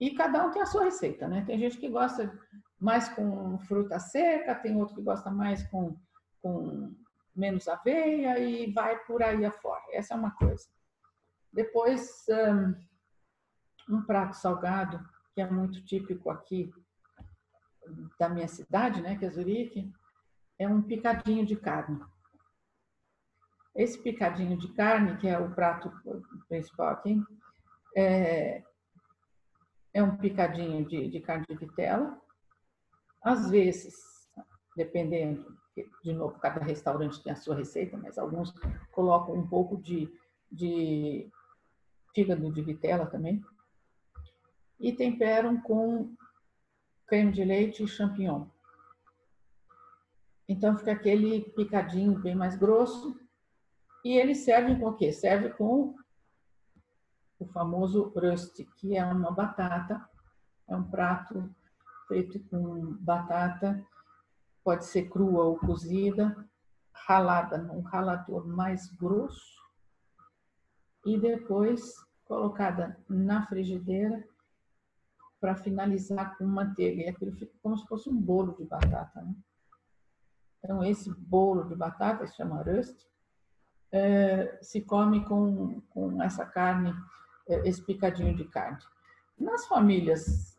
E 0.00 0.10
cada 0.10 0.44
um 0.44 0.50
tem 0.50 0.60
a 0.60 0.66
sua 0.66 0.84
receita, 0.84 1.26
né? 1.26 1.44
Tem 1.46 1.58
gente 1.58 1.78
que 1.78 1.88
gosta 1.88 2.38
mais 2.78 3.08
com 3.08 3.58
fruta 3.60 3.98
seca, 3.98 4.54
tem 4.54 4.76
outro 4.76 4.96
que 4.96 5.02
gosta 5.02 5.30
mais 5.30 5.66
com, 5.68 5.96
com 6.42 6.94
menos 7.34 7.66
aveia 7.68 8.38
e 8.38 8.72
vai 8.72 8.98
por 9.04 9.22
aí 9.22 9.44
afora. 9.44 9.82
Essa 9.92 10.14
é 10.14 10.16
uma 10.16 10.32
coisa. 10.32 10.66
Depois, 11.52 12.26
um 13.88 14.02
prato 14.02 14.34
salgado, 14.34 15.02
que 15.34 15.40
é 15.40 15.50
muito 15.50 15.82
típico 15.84 16.28
aqui 16.28 16.72
da 18.18 18.28
minha 18.28 18.48
cidade, 18.48 19.00
né, 19.00 19.16
que 19.16 19.24
é 19.24 19.30
Zurique, 19.30 19.90
é 20.58 20.68
um 20.68 20.82
picadinho 20.82 21.46
de 21.46 21.56
carne. 21.56 22.00
Esse 23.76 23.98
picadinho 23.98 24.56
de 24.56 24.68
carne, 24.72 25.18
que 25.18 25.28
é 25.28 25.38
o 25.38 25.54
prato 25.54 25.92
principal 26.48 26.88
aqui, 26.88 27.22
é, 27.94 28.62
é 29.92 30.02
um 30.02 30.16
picadinho 30.16 30.82
de, 30.86 31.08
de 31.08 31.20
carne 31.20 31.44
de 31.46 31.54
vitela. 31.54 32.18
Às 33.22 33.50
vezes, 33.50 33.94
dependendo, 34.74 35.54
de 36.02 36.12
novo, 36.14 36.38
cada 36.38 36.64
restaurante 36.64 37.22
tem 37.22 37.32
a 37.32 37.36
sua 37.36 37.54
receita, 37.54 37.98
mas 37.98 38.16
alguns 38.16 38.50
colocam 38.92 39.34
um 39.34 39.46
pouco 39.46 39.76
de, 39.76 40.10
de 40.50 41.30
fígado 42.14 42.50
de 42.50 42.62
vitela 42.62 43.04
também. 43.04 43.44
E 44.80 44.90
temperam 44.90 45.60
com 45.60 46.14
creme 47.06 47.30
de 47.30 47.44
leite 47.44 47.84
e 47.84 47.88
champignon. 47.88 48.46
Então 50.48 50.78
fica 50.78 50.92
aquele 50.92 51.42
picadinho 51.50 52.18
bem 52.18 52.34
mais 52.34 52.56
grosso 52.56 53.25
e 54.06 54.16
eles 54.16 54.44
servem 54.44 54.78
com 54.78 54.86
o 54.86 54.94
quê? 54.94 55.12
Serve 55.12 55.50
com 55.54 55.96
o 57.40 57.46
famoso 57.46 58.12
rust, 58.14 58.64
que 58.76 58.96
é 58.96 59.04
uma 59.04 59.32
batata, 59.32 60.08
é 60.68 60.76
um 60.76 60.84
prato 60.88 61.52
feito 62.06 62.38
com 62.48 62.94
batata, 63.00 63.84
pode 64.62 64.84
ser 64.84 65.08
crua 65.08 65.46
ou 65.46 65.58
cozida, 65.58 66.48
ralada 66.92 67.58
num 67.58 67.80
ralador 67.80 68.46
mais 68.46 68.86
grosso 68.94 69.60
e 71.04 71.18
depois 71.18 71.96
colocada 72.26 72.96
na 73.08 73.44
frigideira 73.48 74.24
para 75.40 75.56
finalizar 75.56 76.38
com 76.38 76.44
manteiga. 76.44 77.02
E 77.02 77.08
aquilo 77.08 77.32
fica 77.32 77.58
como 77.60 77.76
se 77.76 77.84
fosse 77.88 78.08
um 78.08 78.16
bolo 78.16 78.54
de 78.54 78.64
batata. 78.66 79.20
Né? 79.20 79.34
Então, 80.62 80.84
esse 80.84 81.12
bolo 81.12 81.64
de 81.64 81.74
batata, 81.74 82.24
se 82.24 82.36
chama 82.36 82.62
rust, 82.62 83.04
é, 83.96 84.58
se 84.60 84.82
come 84.82 85.24
com, 85.24 85.80
com 85.88 86.22
essa 86.22 86.44
carne, 86.44 86.94
é, 87.48 87.66
esse 87.66 87.82
picadinho 87.82 88.36
de 88.36 88.44
carne. 88.44 88.78
Nas 89.38 89.66
famílias 89.66 90.56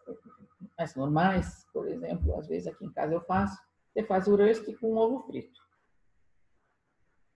mais 0.77 0.95
normais, 0.95 1.67
por 1.71 1.87
exemplo, 1.87 2.37
às 2.37 2.47
vezes 2.47 2.67
aqui 2.67 2.85
em 2.85 2.91
casa 2.91 3.13
eu 3.13 3.21
faço, 3.21 3.57
você 3.93 4.03
faz 4.03 4.27
o 4.27 4.35
rust 4.35 4.65
com 4.79 4.95
ovo 4.95 5.19
frito. 5.27 5.59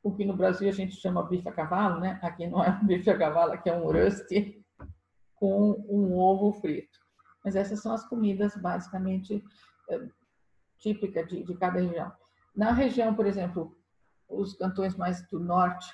O 0.04 0.14
que 0.16 0.26
no 0.26 0.36
Brasil 0.36 0.68
a 0.68 0.72
gente 0.72 0.96
chama 0.96 1.28
bife 1.28 1.48
a 1.48 1.52
cavalo, 1.52 2.00
né? 2.00 2.20
Aqui 2.24 2.48
não 2.48 2.64
é 2.64 2.70
um 2.70 2.86
bife 2.86 3.10
a 3.10 3.18
cavalo, 3.18 3.54
aqui 3.54 3.70
é 3.70 3.74
um 3.74 3.86
rust 3.86 4.30
com 5.36 5.72
um 5.88 6.18
ovo 6.18 6.54
frito. 6.54 7.00
Mas 7.46 7.56
essas 7.56 7.80
são 7.80 7.94
as 7.94 8.08
comidas 8.08 8.56
basicamente 8.56 9.44
é, 9.90 10.08
típicas 10.80 11.28
de, 11.28 11.44
de 11.44 11.56
cada 11.56 11.80
região. 11.80 12.12
Na 12.56 12.72
região, 12.72 13.14
por 13.14 13.28
exemplo, 13.28 13.76
os 14.32 14.56
cantões 14.56 14.96
mais 14.96 15.22
do 15.28 15.39
norte, 15.39 15.94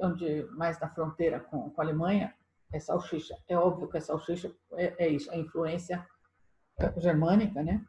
onde 0.00 0.44
mais 0.52 0.78
na 0.80 0.88
fronteira 0.88 1.40
com, 1.40 1.70
com 1.70 1.80
a 1.80 1.84
Alemanha, 1.84 2.34
é 2.72 2.80
salsicha. 2.80 3.36
É 3.48 3.56
óbvio 3.56 3.88
que 3.88 3.98
a 3.98 4.00
salsicha 4.00 4.52
é, 4.72 5.04
é 5.04 5.08
isso, 5.08 5.30
a 5.30 5.36
influência 5.36 6.06
germânica, 6.96 7.62
né? 7.62 7.84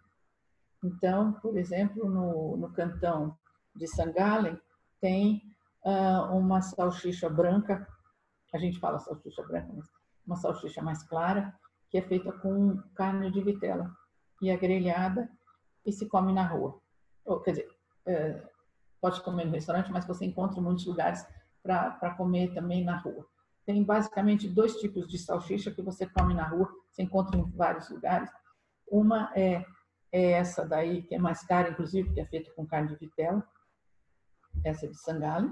Então, 0.84 1.34
por 1.34 1.58
exemplo, 1.58 2.08
no, 2.08 2.58
no 2.58 2.72
cantão 2.72 3.36
de 3.76 3.88
Sangalen 3.88 4.60
tem 5.02 5.42
uh, 5.84 6.36
uma 6.36 6.62
salsicha 6.62 7.30
branca, 7.30 7.88
a 8.54 8.58
gente 8.58 8.80
fala 8.80 9.00
salsicha 9.00 9.44
branca, 9.44 9.72
mas 9.74 9.90
uma 10.26 10.36
salsicha 10.36 10.82
mais 10.82 11.04
clara, 11.04 11.54
que 11.90 11.98
é 11.98 12.02
feita 12.02 12.32
com 12.32 12.78
carne 12.96 13.32
de 13.32 13.42
vitela 13.42 13.92
e 14.42 14.50
é 14.50 14.58
grelhada 14.58 15.30
e 15.86 15.92
se 15.92 16.08
come 16.08 16.32
na 16.32 16.48
rua. 16.48 16.80
Ou, 17.26 17.40
quer 17.42 17.52
dizer, 17.52 17.70
é, 18.06 18.42
pode 19.06 19.22
comer 19.22 19.46
no 19.46 19.52
restaurante, 19.52 19.92
mas 19.92 20.04
você 20.08 20.26
encontra 20.26 20.60
em 20.60 20.64
muitos 20.64 20.84
lugares 20.88 21.24
para 21.62 22.16
comer 22.18 22.52
também 22.56 22.84
na 22.84 22.98
rua. 22.98 23.24
Tem 23.64 23.84
basicamente 23.84 24.50
dois 24.50 24.78
tipos 24.78 25.08
de 25.08 25.20
salsicha 25.20 25.70
que 25.70 25.84
você 25.84 26.08
come 26.08 26.34
na 26.34 26.48
rua, 26.48 26.68
você 26.90 27.04
encontra 27.04 27.38
em 27.38 27.44
vários 27.52 27.88
lugares. 27.92 28.32
Uma 28.88 29.32
é, 29.36 29.64
é 30.12 30.32
essa 30.32 30.66
daí, 30.66 31.04
que 31.04 31.14
é 31.14 31.20
mais 31.20 31.46
cara, 31.46 31.70
inclusive, 31.70 32.16
que 32.16 32.20
é 32.20 32.26
feita 32.26 32.52
com 32.56 32.66
carne 32.66 32.88
de 32.88 32.96
vitela, 32.96 33.48
essa 34.64 34.88
de 34.88 34.98
sangale. 34.98 35.52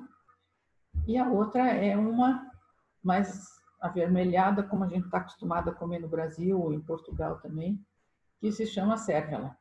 E 1.05 1.15
a 1.15 1.27
outra 1.27 1.61
é 1.73 1.95
uma 1.95 2.49
mais 3.03 3.47
avermelhada, 3.79 4.63
como 4.63 4.83
a 4.83 4.87
gente 4.87 5.05
está 5.05 5.19
acostumado 5.19 5.69
a 5.69 5.75
comer 5.75 5.99
no 5.99 6.09
Brasil 6.09 6.59
ou 6.59 6.73
em 6.73 6.81
Portugal 6.81 7.39
também, 7.39 7.79
que 8.39 8.51
se 8.51 8.65
chama 8.65 8.97
sérvela. 8.97 9.55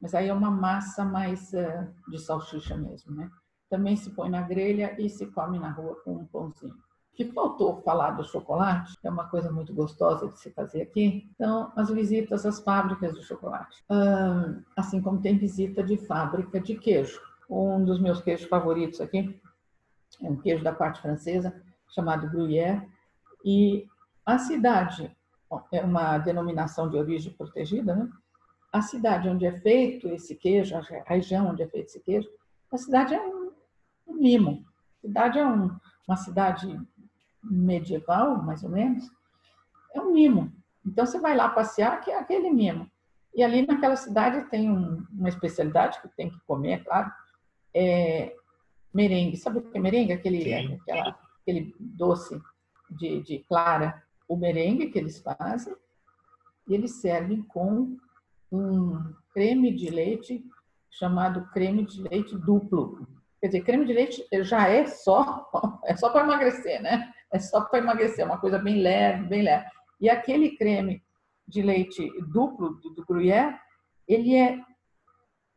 Mas 0.00 0.14
aí 0.14 0.28
é 0.28 0.34
uma 0.34 0.50
massa 0.50 1.04
mais 1.04 1.52
uh, 1.52 2.10
de 2.10 2.18
salsicha 2.18 2.76
mesmo, 2.76 3.14
né? 3.14 3.30
Também 3.68 3.96
se 3.96 4.10
põe 4.10 4.30
na 4.30 4.42
grelha 4.42 4.94
e 4.98 5.10
se 5.10 5.26
come 5.26 5.58
na 5.58 5.70
rua 5.70 5.96
com 6.04 6.14
um 6.14 6.26
pãozinho. 6.26 6.74
Que 7.14 7.24
faltou 7.32 7.82
falar 7.82 8.12
do 8.12 8.24
chocolate, 8.24 8.96
que 9.00 9.06
é 9.06 9.10
uma 9.10 9.28
coisa 9.28 9.50
muito 9.50 9.74
gostosa 9.74 10.28
de 10.28 10.38
se 10.38 10.50
fazer 10.52 10.82
aqui. 10.82 11.28
Então, 11.34 11.72
as 11.76 11.90
visitas 11.90 12.46
às 12.46 12.60
fábricas 12.60 13.12
de 13.14 13.24
chocolate. 13.24 13.84
Assim 14.76 15.02
como 15.02 15.20
tem 15.20 15.36
visita 15.36 15.82
de 15.82 15.96
fábrica 15.96 16.60
de 16.60 16.76
queijo. 16.76 17.20
Um 17.50 17.84
dos 17.84 18.00
meus 18.00 18.20
queijos 18.22 18.48
favoritos 18.48 19.00
aqui 19.00 19.38
é 20.22 20.28
um 20.30 20.36
queijo 20.36 20.62
da 20.64 20.72
parte 20.72 21.00
francesa, 21.02 21.60
chamado 21.88 22.30
Gruyère. 22.30 22.86
E 23.44 23.86
a 24.24 24.38
cidade, 24.38 25.14
é 25.72 25.82
uma 25.82 26.18
denominação 26.18 26.88
de 26.88 26.96
origem 26.96 27.32
protegida, 27.32 27.94
né? 27.94 28.08
A 28.72 28.82
cidade 28.82 29.28
onde 29.28 29.46
é 29.46 29.52
feito 29.52 30.08
esse 30.08 30.34
queijo, 30.34 30.76
a 30.76 30.82
região 31.06 31.48
onde 31.48 31.62
é 31.62 31.68
feito 31.68 31.86
esse 31.86 32.00
queijo, 32.00 32.28
a 32.72 32.76
cidade 32.76 33.14
é 33.14 33.20
um, 33.20 33.52
um 34.06 34.14
mimo. 34.14 34.64
A 34.98 35.06
cidade 35.06 35.38
é 35.38 35.46
um, 35.46 35.76
uma 36.06 36.16
cidade 36.16 36.80
medieval, 37.42 38.42
mais 38.42 38.62
ou 38.62 38.70
menos, 38.70 39.10
é 39.94 40.00
um 40.00 40.12
mimo. 40.12 40.52
Então 40.84 41.06
você 41.06 41.18
vai 41.18 41.36
lá 41.36 41.48
passear, 41.48 42.00
que 42.00 42.10
é 42.10 42.18
aquele 42.18 42.50
mimo. 42.50 42.90
E 43.34 43.42
ali 43.42 43.66
naquela 43.66 43.96
cidade 43.96 44.48
tem 44.50 44.70
um, 44.70 45.06
uma 45.12 45.28
especialidade 45.28 46.00
que 46.00 46.08
tem 46.08 46.30
que 46.30 46.40
comer, 46.40 46.72
é 46.72 46.78
claro, 46.78 47.12
é 47.74 48.34
merengue. 48.92 49.36
Sabe 49.36 49.58
o 49.58 49.62
que 49.62 49.78
é 49.78 49.80
merengue? 49.80 50.12
Aquele, 50.12 50.54
aquela, 50.54 51.18
aquele 51.40 51.74
doce 51.78 52.40
de, 52.90 53.22
de 53.22 53.38
clara. 53.40 54.02
O 54.26 54.36
merengue 54.36 54.90
que 54.90 54.98
eles 54.98 55.18
fazem, 55.20 55.74
e 56.66 56.74
eles 56.74 57.00
servem 57.00 57.42
com 57.42 57.96
um 58.50 59.14
creme 59.32 59.74
de 59.74 59.90
leite 59.90 60.44
chamado 60.90 61.48
creme 61.52 61.84
de 61.84 62.02
leite 62.02 62.36
duplo. 62.36 63.06
Quer 63.40 63.48
dizer, 63.48 63.62
creme 63.62 63.84
de 63.84 63.92
leite 63.92 64.26
já 64.42 64.68
é 64.68 64.86
só 64.86 65.48
é 65.86 65.96
só 65.96 66.10
para 66.10 66.24
emagrecer, 66.24 66.82
né? 66.82 67.12
É 67.32 67.38
só 67.38 67.60
para 67.60 67.78
emagrecer, 67.78 68.20
é 68.20 68.24
uma 68.24 68.38
coisa 68.38 68.58
bem 68.58 68.80
leve, 68.82 69.26
bem 69.26 69.42
leve. 69.42 69.66
E 70.00 70.08
aquele 70.08 70.56
creme 70.56 71.02
de 71.46 71.62
leite 71.62 72.10
duplo 72.30 72.74
do, 72.74 72.90
do 72.90 73.04
Gruyère, 73.04 73.58
ele 74.06 74.34
é 74.34 74.58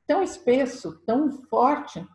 tão 0.06 0.22
espesso, 0.22 1.00
tão 1.06 1.32
forte, 1.32 2.06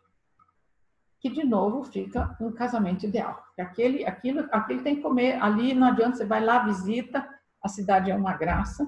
que 1.21 1.31
de 1.31 1.45
novo 1.45 1.83
fica 1.85 2.37
um 2.41 2.53
casamento 2.53 3.07
ideal. 3.07 3.43
Aquele, 3.59 4.05
aquilo, 4.05 4.47
aquele 4.53 4.83
tem 4.83 4.97
que 4.97 5.03
comer 5.03 5.43
ali, 5.43 5.75
não 5.75 5.89
adianta, 5.89 6.17
você 6.17 6.25
vai 6.25 6.45
lá, 6.45 6.65
visita, 6.65 7.27
a 7.63 7.69
cidade 7.69 8.11
é 8.11 8.15
uma 8.15 8.37
graça, 8.37 8.87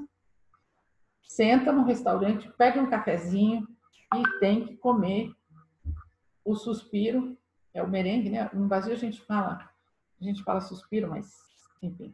senta 1.28 1.70
no 1.70 1.84
restaurante, 1.84 2.50
pega 2.56 2.80
um 2.80 2.88
cafezinho 2.88 3.68
e 4.16 4.40
tem 4.40 4.64
que 4.64 4.76
comer 4.78 5.30
o 6.42 6.56
suspiro, 6.56 7.36
é 7.74 7.82
o 7.82 7.88
merengue, 7.88 8.30
né? 8.30 8.50
No 8.54 8.66
Brasil 8.66 8.94
a 8.94 8.96
gente 8.96 9.20
fala, 9.20 9.70
a 10.18 10.24
gente 10.24 10.42
fala 10.42 10.62
suspiro, 10.62 11.08
mas 11.10 11.30
enfim, 11.82 12.12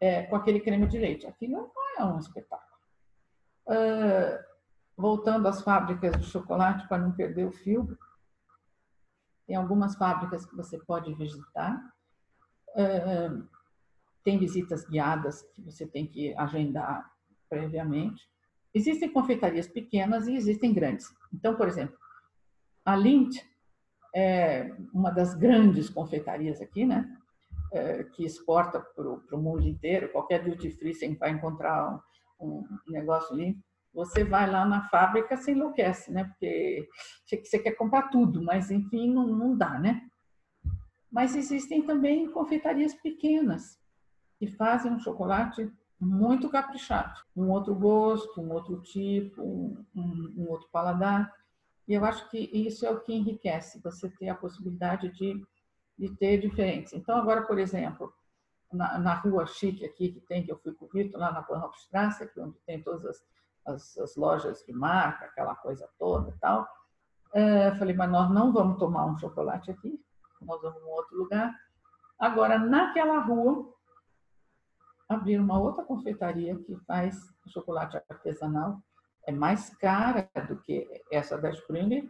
é, 0.00 0.24
com 0.24 0.34
aquele 0.34 0.60
creme 0.60 0.86
de 0.86 0.98
leite. 0.98 1.26
Aquilo 1.26 1.52
não 1.52 1.72
é 1.98 2.04
um 2.04 2.18
espetáculo. 2.18 2.66
Uh, 3.66 4.44
voltando 4.96 5.46
às 5.46 5.62
fábricas 5.62 6.16
de 6.18 6.26
chocolate, 6.26 6.86
para 6.88 6.98
não 6.98 7.12
perder 7.12 7.46
o 7.46 7.52
fio, 7.52 7.96
tem 9.46 9.56
algumas 9.56 9.94
fábricas 9.94 10.44
que 10.44 10.56
você 10.56 10.78
pode 10.78 11.14
visitar. 11.14 11.80
Uh, 12.70 13.48
tem 14.24 14.38
visitas 14.38 14.84
guiadas 14.84 15.42
que 15.54 15.62
você 15.62 15.86
tem 15.86 16.06
que 16.06 16.34
agendar 16.34 17.15
previamente. 17.48 18.22
Existem 18.74 19.10
confeitarias 19.10 19.66
pequenas 19.66 20.26
e 20.26 20.34
existem 20.34 20.72
grandes. 20.72 21.14
Então, 21.32 21.54
por 21.54 21.68
exemplo, 21.68 21.96
a 22.84 22.94
Lindt 22.94 23.44
é 24.14 24.72
uma 24.92 25.10
das 25.10 25.34
grandes 25.34 25.90
confeitarias 25.90 26.60
aqui, 26.60 26.84
né? 26.84 27.06
É, 27.72 28.04
que 28.04 28.24
exporta 28.24 28.80
para 28.80 29.36
o 29.36 29.42
mundo 29.42 29.66
inteiro. 29.66 30.10
Qualquer 30.12 30.42
duty 30.44 30.70
free 30.70 30.94
você 30.94 31.14
vai 31.14 31.30
encontrar 31.30 32.00
um, 32.40 32.64
um 32.88 32.92
negócio 32.92 33.34
ali. 33.34 33.58
Você 33.92 34.24
vai 34.24 34.48
lá 34.48 34.64
na 34.64 34.88
fábrica, 34.88 35.36
se 35.36 35.52
enlouquece, 35.52 36.12
né? 36.12 36.24
Porque 36.24 36.86
você 37.26 37.58
quer 37.58 37.72
comprar 37.72 38.08
tudo, 38.08 38.42
mas 38.42 38.70
enfim, 38.70 39.10
não, 39.10 39.26
não 39.26 39.56
dá, 39.56 39.78
né? 39.78 40.02
Mas 41.10 41.34
existem 41.34 41.82
também 41.82 42.30
confeitarias 42.30 42.94
pequenas 42.94 43.80
que 44.38 44.46
fazem 44.46 44.92
um 44.92 44.98
chocolate 44.98 45.70
muito 46.00 46.48
caprichado, 46.48 47.20
um 47.34 47.50
outro 47.50 47.74
gosto, 47.74 48.40
um 48.40 48.52
outro 48.52 48.80
tipo, 48.82 49.42
um, 49.42 49.84
um, 50.36 50.46
outro 50.48 50.68
paladar. 50.70 51.32
E 51.88 51.94
eu 51.94 52.04
acho 52.04 52.28
que 52.28 52.38
isso 52.38 52.84
é 52.84 52.90
o 52.90 53.00
que 53.00 53.14
enriquece, 53.14 53.80
você 53.82 54.08
ter 54.10 54.28
a 54.28 54.34
possibilidade 54.34 55.08
de, 55.10 55.42
de 55.98 56.14
ter 56.16 56.38
diferentes. 56.38 56.92
Então, 56.92 57.16
agora, 57.16 57.42
por 57.42 57.58
exemplo, 57.58 58.12
na, 58.72 58.98
na 58.98 59.14
rua 59.14 59.46
chique 59.46 59.84
aqui 59.84 60.12
que 60.12 60.20
tem, 60.20 60.44
que 60.44 60.52
eu 60.52 60.58
fui 60.58 60.74
com 60.74 60.84
o 60.84 60.88
Vitor, 60.88 61.18
lá 61.18 61.32
na 61.32 61.42
Bahnhofstrasse, 61.42 62.24
aqui 62.24 62.40
onde 62.40 62.58
tem 62.66 62.82
todas 62.82 63.04
as, 63.06 63.24
as, 63.66 63.98
as, 63.98 64.16
lojas 64.16 64.64
de 64.64 64.72
marca, 64.72 65.26
aquela 65.26 65.54
coisa 65.54 65.88
toda 65.98 66.30
e 66.30 66.38
tal, 66.38 66.68
é, 67.32 67.74
falei, 67.76 67.94
mas 67.94 68.10
nós 68.10 68.30
não 68.30 68.52
vamos 68.52 68.78
tomar 68.78 69.06
um 69.06 69.16
chocolate 69.16 69.70
aqui, 69.70 70.00
nós 70.42 70.60
vamos 70.60 70.82
em 70.82 70.86
outro 70.86 71.16
lugar. 71.16 71.54
Agora, 72.18 72.58
naquela 72.58 73.18
rua, 73.20 73.74
abrir 75.08 75.38
uma 75.38 75.58
outra 75.58 75.84
confeitaria 75.84 76.56
que 76.56 76.76
faz 76.86 77.16
chocolate 77.48 77.96
artesanal. 78.08 78.80
É 79.26 79.32
mais 79.32 79.70
cara 79.76 80.28
do 80.48 80.60
que 80.62 80.88
essa 81.10 81.36
da 81.36 81.50
Springer, 81.50 82.08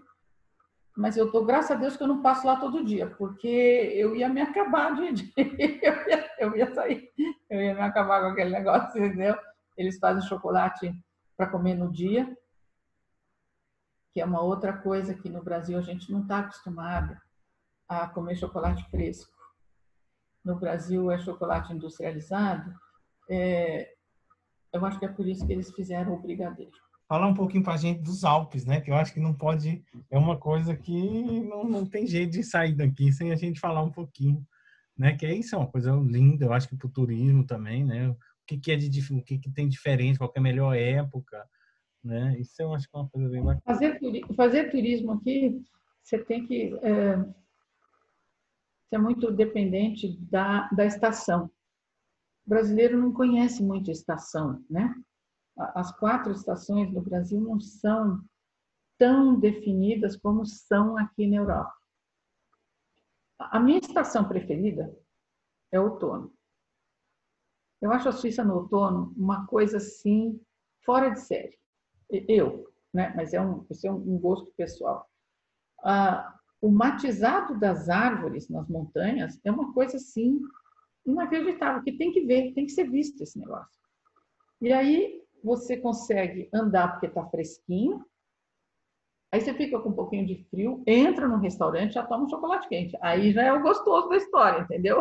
mas 0.96 1.14
eu 1.16 1.30
tô, 1.30 1.44
graças 1.44 1.72
a 1.72 1.74
Deus, 1.74 1.94
que 1.94 2.02
eu 2.02 2.08
não 2.08 2.22
passo 2.22 2.46
lá 2.46 2.56
todo 2.56 2.84
dia, 2.84 3.10
porque 3.18 3.46
eu 3.46 4.16
ia 4.16 4.30
me 4.30 4.40
acabar 4.40 4.94
de. 4.94 5.30
eu, 5.36 6.08
ia, 6.08 6.30
eu 6.38 6.56
ia 6.56 6.74
sair, 6.74 7.12
eu 7.50 7.60
ia 7.60 7.74
me 7.74 7.82
acabar 7.82 8.22
com 8.22 8.28
aquele 8.28 8.50
negócio, 8.50 9.04
entendeu? 9.04 9.36
Eles 9.76 9.98
fazem 9.98 10.26
chocolate 10.26 10.90
para 11.36 11.50
comer 11.50 11.74
no 11.74 11.92
dia, 11.92 12.34
que 14.10 14.22
é 14.22 14.24
uma 14.24 14.40
outra 14.40 14.72
coisa 14.72 15.12
que 15.12 15.28
no 15.28 15.42
Brasil 15.44 15.76
a 15.76 15.82
gente 15.82 16.10
não 16.10 16.22
está 16.22 16.38
acostumado 16.38 17.14
a 17.86 18.08
comer 18.08 18.36
chocolate 18.36 18.82
fresco. 18.90 19.36
no 20.42 20.56
Brasil 20.56 21.10
é 21.10 21.18
chocolate 21.18 21.74
industrializado, 21.74 22.74
é, 23.28 23.92
eu 24.72 24.84
acho 24.84 24.98
que 24.98 25.04
é 25.04 25.08
por 25.08 25.26
isso 25.26 25.46
que 25.46 25.52
eles 25.52 25.70
fizeram 25.72 26.14
o 26.14 26.20
brigadeiro. 26.20 26.72
Falar 27.08 27.28
um 27.28 27.34
pouquinho 27.34 27.62
para 27.62 27.74
a 27.74 27.78
gente 27.78 28.00
dos 28.00 28.24
Alpes, 28.24 28.64
né? 28.64 28.80
Que 28.80 28.90
eu 28.90 28.94
acho 28.96 29.14
que 29.14 29.20
não 29.20 29.32
pode, 29.32 29.84
é 30.10 30.18
uma 30.18 30.36
coisa 30.36 30.74
que 30.74 30.92
não, 31.44 31.64
não 31.64 31.86
tem 31.86 32.06
jeito 32.06 32.32
de 32.32 32.42
sair 32.42 32.74
daqui 32.74 33.12
sem 33.12 33.32
a 33.32 33.36
gente 33.36 33.60
falar 33.60 33.82
um 33.82 33.92
pouquinho, 33.92 34.44
né? 34.98 35.16
Que 35.16 35.26
isso 35.32 35.54
é 35.54 35.58
uma 35.58 35.68
coisa 35.68 35.92
linda, 35.92 36.46
eu 36.46 36.52
acho 36.52 36.68
que 36.68 36.76
para 36.76 36.88
o 36.88 36.92
turismo 36.92 37.46
também, 37.46 37.84
né? 37.84 38.08
O 38.08 38.16
que, 38.46 38.58
que 38.58 38.72
é 38.72 38.76
de 38.76 39.14
o 39.14 39.22
que, 39.22 39.38
que 39.38 39.50
tem 39.50 39.68
diferente, 39.68 40.18
qual 40.18 40.32
é 40.34 40.38
a 40.38 40.42
melhor 40.42 40.76
época, 40.76 41.48
né? 42.02 42.36
Isso 42.40 42.60
eu 42.60 42.74
acho 42.74 42.88
que 42.88 42.96
é 42.96 43.00
uma 43.00 43.08
coisa 43.08 43.28
bem 43.28 43.42
bacana. 43.42 43.62
Fazer, 43.64 44.00
fazer 44.36 44.70
turismo 44.70 45.12
aqui, 45.12 45.62
você 46.02 46.18
tem 46.18 46.44
que 46.46 46.74
é, 46.82 47.24
ser 48.88 48.98
muito 48.98 49.30
dependente 49.30 50.18
da, 50.30 50.68
da 50.70 50.86
estação. 50.86 51.50
Brasileiro 52.46 52.98
não 52.98 53.12
conhece 53.12 53.62
muito 53.62 53.90
estação, 53.90 54.64
né? 54.70 54.94
As 55.56 55.90
quatro 55.98 56.32
estações 56.32 56.92
no 56.92 57.00
Brasil 57.00 57.40
não 57.40 57.58
são 57.58 58.22
tão 58.98 59.38
definidas 59.38 60.16
como 60.16 60.44
são 60.46 60.96
aqui 60.96 61.26
na 61.26 61.36
Europa. 61.36 61.74
A 63.38 63.58
minha 63.58 63.78
estação 63.78 64.28
preferida 64.28 64.94
é 65.72 65.80
outono. 65.80 66.32
Eu 67.80 67.92
acho 67.92 68.08
a 68.08 68.12
Suíça 68.12 68.44
no 68.44 68.54
outono 68.54 69.12
uma 69.16 69.46
coisa 69.46 69.78
assim 69.78 70.40
fora 70.84 71.10
de 71.10 71.20
série. 71.20 71.58
Eu, 72.10 72.72
né? 72.92 73.12
Mas 73.14 73.34
é 73.34 73.40
um, 73.40 73.66
isso 73.70 73.86
é 73.86 73.90
um 73.90 74.18
gosto 74.18 74.52
pessoal. 74.56 75.10
Ah, 75.82 76.38
o 76.60 76.70
matizado 76.70 77.58
das 77.58 77.88
árvores 77.88 78.48
nas 78.48 78.68
montanhas 78.68 79.38
é 79.44 79.50
uma 79.50 79.72
coisa 79.72 79.96
assim 79.96 80.40
inacreditável, 81.06 81.82
que 81.82 81.92
tem 81.92 82.12
que 82.12 82.20
ver, 82.24 82.52
tem 82.52 82.66
que 82.66 82.72
ser 82.72 82.90
visto 82.90 83.22
esse 83.22 83.38
negócio. 83.38 83.80
E 84.60 84.72
aí 84.72 85.22
você 85.42 85.76
consegue 85.76 86.48
andar 86.52 86.92
porque 86.92 87.06
está 87.06 87.24
fresquinho, 87.26 88.04
aí 89.30 89.40
você 89.40 89.54
fica 89.54 89.78
com 89.78 89.90
um 89.90 89.94
pouquinho 89.94 90.26
de 90.26 90.44
frio, 90.50 90.82
entra 90.86 91.28
no 91.28 91.38
restaurante 91.38 91.94
já 91.94 92.04
toma 92.04 92.24
um 92.24 92.28
chocolate 92.28 92.68
quente. 92.68 92.96
Aí 93.00 93.32
já 93.32 93.42
é 93.42 93.52
o 93.52 93.62
gostoso 93.62 94.08
da 94.08 94.16
história, 94.16 94.62
entendeu? 94.62 95.00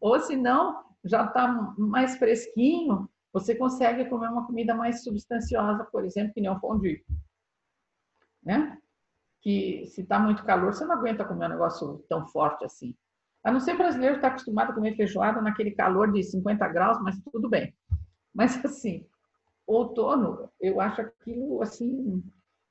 Ou 0.00 0.18
se 0.20 0.36
não, 0.36 0.84
já 1.04 1.24
está 1.24 1.48
mais 1.78 2.16
fresquinho, 2.16 3.08
você 3.32 3.54
consegue 3.54 4.08
comer 4.08 4.28
uma 4.28 4.46
comida 4.46 4.74
mais 4.74 5.02
substanciosa, 5.02 5.84
por 5.84 6.04
exemplo, 6.04 6.32
que 6.34 6.40
nem 6.40 6.50
um 6.50 6.60
fondue. 6.60 7.04
Né? 8.42 8.78
Que 9.40 9.86
se 9.86 10.02
está 10.02 10.18
muito 10.18 10.44
calor, 10.44 10.72
você 10.72 10.84
não 10.84 10.96
aguenta 10.96 11.24
comer 11.24 11.46
um 11.46 11.50
negócio 11.50 12.04
tão 12.08 12.26
forte 12.28 12.64
assim. 12.64 12.94
A 13.44 13.52
não 13.52 13.60
ser 13.60 13.76
brasileiro 13.76 14.16
está 14.16 14.28
acostumado 14.28 14.70
a 14.70 14.74
comer 14.74 14.96
feijoada 14.96 15.42
naquele 15.42 15.72
calor 15.72 16.10
de 16.10 16.22
50 16.22 16.66
graus, 16.68 16.98
mas 17.02 17.20
tudo 17.30 17.48
bem. 17.48 17.74
Mas 18.34 18.56
assim, 18.64 19.06
outono, 19.66 20.48
eu 20.58 20.80
acho 20.80 21.02
aquilo 21.02 21.62
assim 21.62 22.22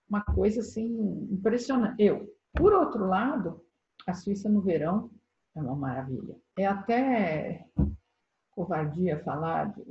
uma 0.10 0.22
coisa 0.22 0.62
assim 0.62 1.28
impressionante. 1.32 2.02
Eu, 2.02 2.28
por 2.54 2.74
outro 2.74 3.06
lado, 3.06 3.64
a 4.06 4.14
Suíça 4.14 4.50
no 4.50 4.62
verão 4.62 5.10
é 5.56 5.62
uma 5.62 5.76
maravilha. 5.76 6.36
É 6.58 6.66
até 6.66 7.68
covardia 8.52 9.24
falar 9.24 9.74
de, 9.74 9.84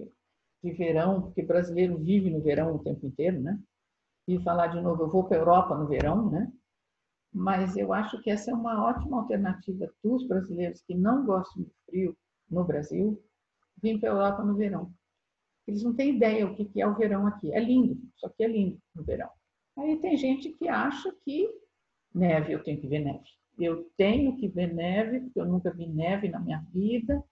de 0.63 0.73
verão, 0.73 1.23
porque 1.23 1.43
brasileiro 1.43 1.99
vive 1.99 2.31
no 2.31 2.41
verão 2.41 2.75
o 2.75 2.83
tempo 2.83 3.07
inteiro, 3.07 3.41
né? 3.41 3.59
E 4.29 4.39
falar 4.41 4.69
de 4.69 4.81
novo, 4.81 5.03
eu 5.03 5.09
vou 5.09 5.25
para 5.25 5.37
a 5.37 5.41
Europa 5.41 5.77
no 5.77 5.87
verão, 5.87 6.31
né? 6.31 6.53
Mas 7.33 7.77
eu 7.77 7.93
acho 7.93 8.21
que 8.21 8.31
essa 8.31 8.51
é 8.51 8.55
uma 8.55 8.85
ótima 8.85 9.19
alternativa 9.19 9.91
dos 10.03 10.27
brasileiros 10.27 10.83
que 10.83 10.95
não 10.95 11.25
gostam 11.25 11.63
de 11.63 11.73
frio 11.87 12.17
no 12.51 12.65
Brasil, 12.65 13.23
vir 13.83 13.99
para 13.99 14.11
a 14.11 14.13
Europa 14.13 14.45
no 14.45 14.55
verão. 14.55 14.93
Eles 15.67 15.83
não 15.83 15.95
têm 15.95 16.17
ideia 16.17 16.47
o 16.47 16.55
que 16.55 16.81
é 16.81 16.87
o 16.87 16.95
verão 16.95 17.27
aqui. 17.27 17.53
É 17.53 17.61
lindo, 17.61 17.99
só 18.17 18.29
que 18.29 18.45
é 18.45 18.49
lindo 18.49 18.79
no 18.95 19.03
verão. 19.03 19.31
Aí 19.79 19.99
tem 20.01 20.17
gente 20.17 20.51
que 20.51 20.69
acha 20.69 21.15
que 21.25 21.49
neve, 22.15 22.53
eu 22.53 22.63
tenho 22.63 22.81
que 22.81 22.87
ver 22.87 23.01
neve. 23.01 23.29
Eu 23.59 23.91
tenho 23.97 24.37
que 24.37 24.49
ver 24.49 24.73
neve, 24.73 25.21
porque 25.21 25.41
eu 25.41 25.47
nunca 25.47 25.71
vi 25.71 25.87
neve 25.87 26.29
na 26.29 26.39
minha 26.39 26.65
vida. 26.73 27.23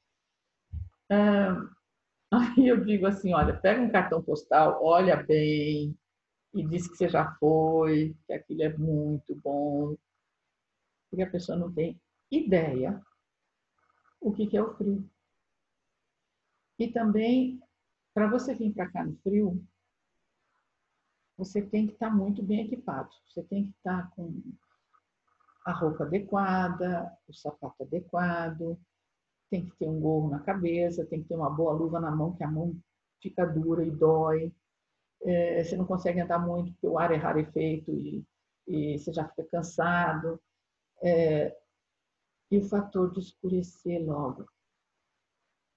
aí 2.30 2.68
eu 2.68 2.84
digo 2.84 3.06
assim, 3.06 3.34
olha, 3.34 3.56
pega 3.56 3.82
um 3.82 3.90
cartão 3.90 4.22
postal, 4.22 4.80
olha 4.82 5.16
bem, 5.16 5.96
e 6.52 6.66
diz 6.66 6.88
que 6.88 6.96
você 6.96 7.08
já 7.08 7.32
foi, 7.36 8.16
que 8.26 8.32
aquilo 8.32 8.62
é 8.62 8.76
muito 8.76 9.34
bom, 9.36 9.96
porque 11.08 11.22
a 11.22 11.30
pessoa 11.30 11.56
não 11.56 11.72
tem 11.72 12.00
ideia 12.30 13.00
o 14.20 14.32
que 14.32 14.56
é 14.56 14.62
o 14.62 14.74
frio. 14.74 15.08
E 16.78 16.88
também, 16.88 17.60
para 18.12 18.28
você 18.28 18.54
vir 18.54 18.72
para 18.72 18.90
cá 18.90 19.04
no 19.04 19.16
frio, 19.18 19.64
você 21.36 21.62
tem 21.62 21.86
que 21.86 21.94
estar 21.94 22.10
tá 22.10 22.14
muito 22.14 22.42
bem 22.42 22.66
equipado. 22.66 23.10
Você 23.26 23.42
tem 23.44 23.64
que 23.64 23.76
estar 23.78 24.02
tá 24.02 24.12
com 24.14 24.42
a 25.64 25.72
roupa 25.72 26.04
adequada, 26.04 27.10
o 27.28 27.32
sapato 27.32 27.82
adequado, 27.82 28.78
tem 29.50 29.64
que 29.64 29.76
ter 29.76 29.88
um 29.88 30.00
gorro 30.00 30.30
na 30.30 30.40
cabeça, 30.40 31.06
tem 31.06 31.22
que 31.22 31.28
ter 31.28 31.34
uma 31.34 31.50
boa 31.50 31.72
luva 31.72 31.98
na 32.00 32.10
mão, 32.10 32.34
que 32.34 32.44
a 32.44 32.50
mão 32.50 32.78
fica 33.20 33.44
dura 33.44 33.84
e 33.84 33.90
dói 33.90 34.52
é, 35.22 35.62
você 35.62 35.76
não 35.76 35.84
consegue 35.84 36.20
andar 36.20 36.38
muito 36.38 36.72
porque 36.72 36.86
o 36.86 36.98
ar 36.98 37.12
é 37.12 37.16
rarefeito 37.16 37.92
e, 37.92 38.24
e 38.66 38.98
você 38.98 39.12
já 39.12 39.28
fica 39.28 39.44
cansado. 39.44 40.40
É, 41.02 41.56
e 42.50 42.58
o 42.58 42.68
fator 42.68 43.12
de 43.12 43.20
escurecer 43.20 44.04
logo. 44.04 44.46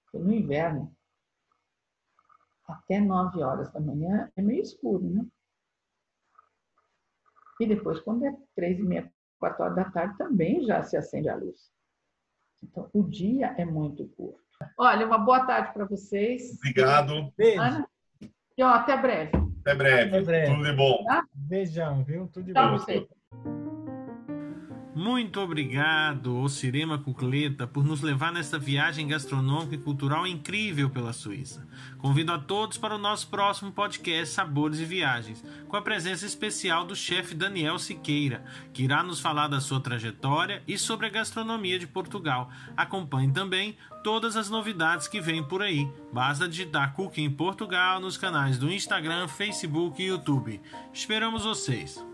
Porque 0.06 0.18
no 0.18 0.34
inverno, 0.34 0.96
até 2.66 3.00
9 3.00 3.42
horas 3.44 3.72
da 3.72 3.80
manhã 3.80 4.32
é 4.36 4.42
meio 4.42 4.62
escuro, 4.62 5.08
né? 5.08 5.26
E 7.60 7.68
depois, 7.68 8.00
quando 8.00 8.26
é 8.26 8.36
três 8.56 8.80
e 8.80 8.84
meia, 8.84 9.12
quatro 9.40 9.64
horas 9.64 9.76
da 9.76 9.90
tarde, 9.92 10.18
também 10.18 10.64
já 10.66 10.84
se 10.84 10.98
acende 10.98 11.30
a 11.30 11.36
luz. 11.36 11.72
Então, 12.64 12.90
o 12.94 13.04
dia 13.04 13.54
é 13.58 13.66
muito 13.66 14.08
curto. 14.10 14.42
Olha, 14.78 15.06
uma 15.06 15.18
boa 15.18 15.46
tarde 15.46 15.74
para 15.74 15.86
vocês. 15.86 16.56
Obrigado. 16.58 17.32
Beijo. 17.38 17.62
Ana, 17.62 17.90
e 18.58 18.64
ó, 18.64 18.70
até 18.70 18.98
breve. 18.98 19.32
Até 19.62 19.76
breve. 19.76 20.10
Até 20.10 20.22
breve. 20.22 20.54
Tudo 20.54 20.64
de 20.64 20.74
bom. 20.74 21.04
Tá? 21.06 21.24
Beijão, 21.34 22.04
viu? 22.04 22.28
Tudo 22.28 22.46
de 22.46 22.54
Tchau, 22.54 22.72
bom. 22.72 22.78
Você. 22.78 23.08
Muito 24.96 25.40
obrigado, 25.42 26.38
Ocirema 26.38 27.00
Cucleta, 27.00 27.66
por 27.66 27.84
nos 27.84 28.02
levar 28.02 28.32
nessa 28.32 28.60
viagem 28.60 29.08
gastronômica 29.08 29.74
e 29.74 29.80
cultural 29.80 30.28
incrível 30.28 30.88
pela 30.88 31.12
Suíça. 31.12 31.68
Convido 31.98 32.32
a 32.32 32.38
todos 32.38 32.78
para 32.78 32.94
o 32.94 33.00
nosso 33.00 33.28
próximo 33.28 33.72
podcast 33.72 34.36
Sabores 34.36 34.80
e 34.80 34.86
Viagens, 34.86 35.44
com 35.68 35.76
a 35.76 35.82
presença 35.82 36.28
especial 36.28 36.86
do 36.86 36.96
chefe 36.96 37.34
Daniel 37.34 37.80
Siqueira, 37.80 38.46
que 38.72 38.84
irá 38.84 39.02
nos 39.02 39.20
falar 39.20 39.48
da 39.48 39.60
sua 39.60 39.80
trajetória 39.80 40.62
e 40.68 40.78
sobre 40.78 41.08
a 41.08 41.10
gastronomia 41.10 41.80
de 41.80 41.88
Portugal. 41.88 42.52
Acompanhe 42.78 43.32
também 43.32 43.76
todas 44.04 44.38
as 44.38 44.48
novidades 44.48 45.08
que 45.08 45.20
vêm 45.20 45.44
por 45.44 45.64
aí. 45.64 45.92
Basta 46.14 46.48
digitar 46.48 46.94
Cooking 46.94 47.32
Portugal 47.32 48.00
nos 48.00 48.16
canais 48.16 48.60
do 48.60 48.72
Instagram, 48.72 49.28
Facebook 49.28 50.00
e 50.00 50.06
YouTube. 50.06 50.62
Esperamos 50.94 51.46
vocês! 51.46 52.13